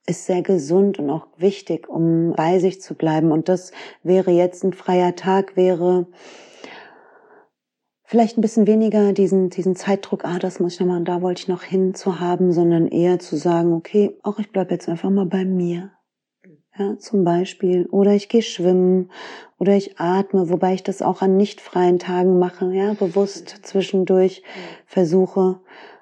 [0.08, 3.34] ist sehr gesund und auch wichtig, um bei sich zu bleiben.
[3.34, 6.08] Und das wäre jetzt ein freier Tag, wäre
[8.06, 11.50] vielleicht ein bisschen weniger diesen, diesen Zeitdruck, ah, das muss ich nochmal da wollte ich
[11.50, 15.26] noch hin zu haben, sondern eher zu sagen, okay, auch ich bleibe jetzt einfach mal
[15.26, 15.92] bei mir
[16.80, 17.86] ja, zum Beispiel.
[17.88, 19.12] Oder ich gehe schwimmen
[19.58, 24.44] oder ich atme, wobei ich das auch an nicht freien Tagen mache, ja, bewusst zwischendurch
[24.86, 25.60] versuche.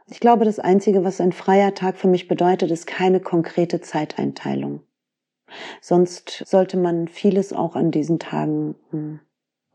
[0.10, 4.82] Ich glaube, das Einzige, was ein freier Tag für mich bedeutet, ist keine konkrete Zeiteinteilung.
[5.82, 9.20] Sonst sollte man vieles auch an diesen Tagen, hm,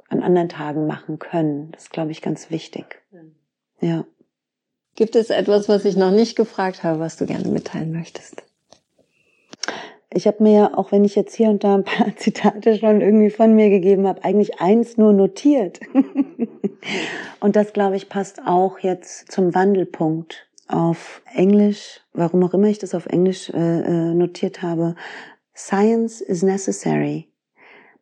[0.08, 1.72] an anderen Tagen machen können.
[1.72, 3.02] Das ist, glaube ich, ganz wichtig.
[3.80, 4.04] Ja.
[4.94, 8.44] Gibt es etwas, was ich noch nicht gefragt habe, was du gerne mitteilen möchtest?
[10.14, 13.30] Ich habe mir, auch wenn ich jetzt hier und da ein paar Zitate schon irgendwie
[13.30, 15.80] von mir gegeben habe, eigentlich eins nur notiert.
[17.40, 22.78] und das, glaube ich, passt auch jetzt zum Wandelpunkt auf Englisch, warum auch immer ich
[22.78, 24.96] das auf Englisch äh, äh, notiert habe.
[25.54, 27.28] Science is necessary,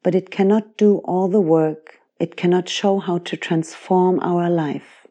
[0.02, 2.00] but it cannot do all the work.
[2.18, 5.08] It cannot show how to transform our life.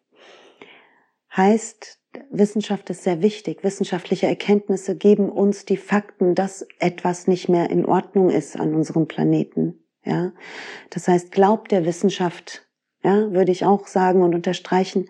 [1.36, 1.99] Heißt,
[2.30, 3.64] Wissenschaft ist sehr wichtig.
[3.64, 9.08] Wissenschaftliche Erkenntnisse geben uns die Fakten, dass etwas nicht mehr in Ordnung ist an unserem
[9.08, 9.80] Planeten.
[10.04, 10.32] Ja,
[10.90, 12.68] das heißt, glaubt der Wissenschaft,
[13.04, 15.10] ja, würde ich auch sagen und unterstreichen.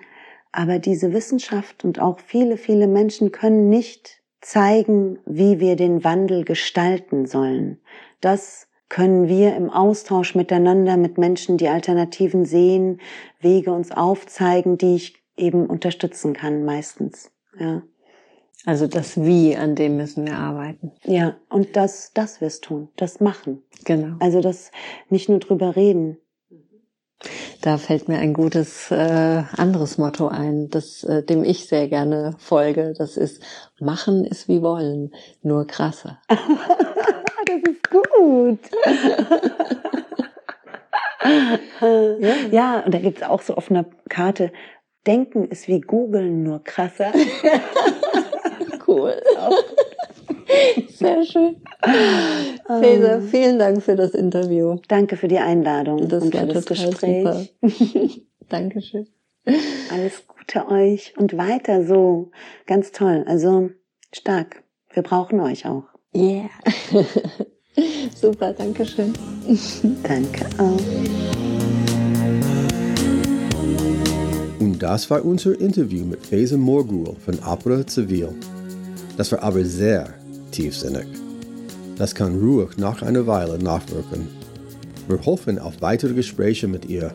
[0.52, 6.44] Aber diese Wissenschaft und auch viele, viele Menschen können nicht zeigen, wie wir den Wandel
[6.44, 7.80] gestalten sollen.
[8.22, 13.00] Das können wir im Austausch miteinander mit Menschen, die Alternativen sehen,
[13.40, 17.32] Wege uns aufzeigen, die ich eben unterstützen kann meistens.
[17.60, 17.82] Ja.
[18.66, 20.92] Also das Wie, an dem müssen wir arbeiten.
[21.06, 23.64] Ja, und das, das wirst tun, das machen.
[23.86, 24.18] Genau.
[24.20, 24.72] Also das
[25.10, 26.18] nicht nur drüber reden.
[27.62, 32.36] Da fällt mir ein gutes äh, anderes Motto ein, das, äh, dem ich sehr gerne
[32.38, 32.94] folge.
[32.98, 33.44] Das ist,
[33.80, 36.22] machen ist wie wollen, nur krasser.
[36.28, 38.60] das ist gut.
[42.22, 42.36] ja.
[42.52, 44.54] ja, und da gibt's auch so auf einer Karte,
[45.10, 47.12] Denken ist wie googeln, nur krasser.
[48.88, 49.20] cool.
[50.88, 51.56] Sehr schön.
[52.68, 53.28] Faser, ähm.
[53.28, 54.76] vielen Dank für das Interview.
[54.88, 57.56] Danke für die Einladung das und für das Gespräch.
[58.50, 59.08] Dankeschön.
[59.92, 62.30] Alles Gute euch und weiter so.
[62.68, 63.26] Ganz toll.
[63.28, 63.72] Also
[64.14, 64.62] stark.
[64.94, 65.86] Wir brauchen euch auch.
[66.16, 66.52] Yeah.
[68.16, 69.14] Super, Dankeschön.
[70.04, 71.49] Danke auch.
[74.80, 78.30] Das war unser Interview mit Faison Morgul von Opera Zivil.
[79.18, 80.14] Das war aber sehr
[80.52, 81.06] tiefsinnig.
[81.98, 84.30] Das kann ruhig nach einer Weile nachwirken.
[85.10, 87.12] Wir hoffen auf weitere Gespräche mit ihr.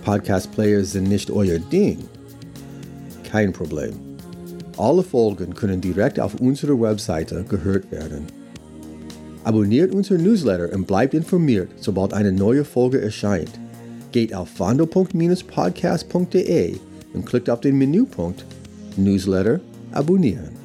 [0.03, 1.99] Podcast-Players sind nicht euer Ding
[3.29, 3.93] kein Problem.
[4.77, 8.25] Alle Folgen können direkt auf unserer Webseite gehört werden.
[9.43, 13.51] Abonniert unser Newsletter und bleibt informiert, sobald eine neue Folge erscheint.
[14.11, 16.79] Geht auf vando.podcastde
[17.13, 18.45] und klickt auf den Menüpunkt
[18.97, 19.59] Newsletter
[19.91, 20.58] abonnieren.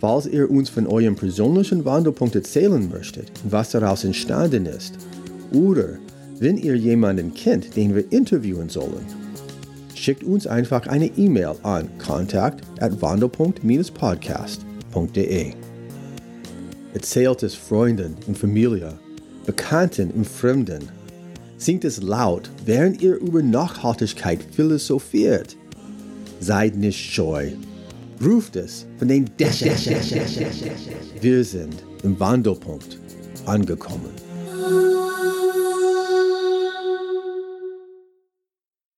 [0.00, 4.94] Falls ihr uns von eurem persönlichen Wandelpunkt erzählen möchtet, was daraus entstanden ist,
[5.52, 5.98] oder
[6.38, 9.04] wenn ihr jemanden kennt, den wir interviewen sollen,
[9.94, 15.52] schickt uns einfach eine E-Mail an kontakt at wandelpunkt-podcast.de.
[16.94, 18.96] Erzählt es Freunden und Familie,
[19.46, 20.88] Bekannten und Fremden.
[21.56, 25.56] Singt es laut, während ihr über Nachhaltigkeit philosophiert.
[26.38, 27.50] Seid nicht scheu.
[28.24, 29.76] Ruft es von den Dächern.
[31.20, 32.98] Wir sind im Wandelpunkt
[33.46, 34.10] angekommen.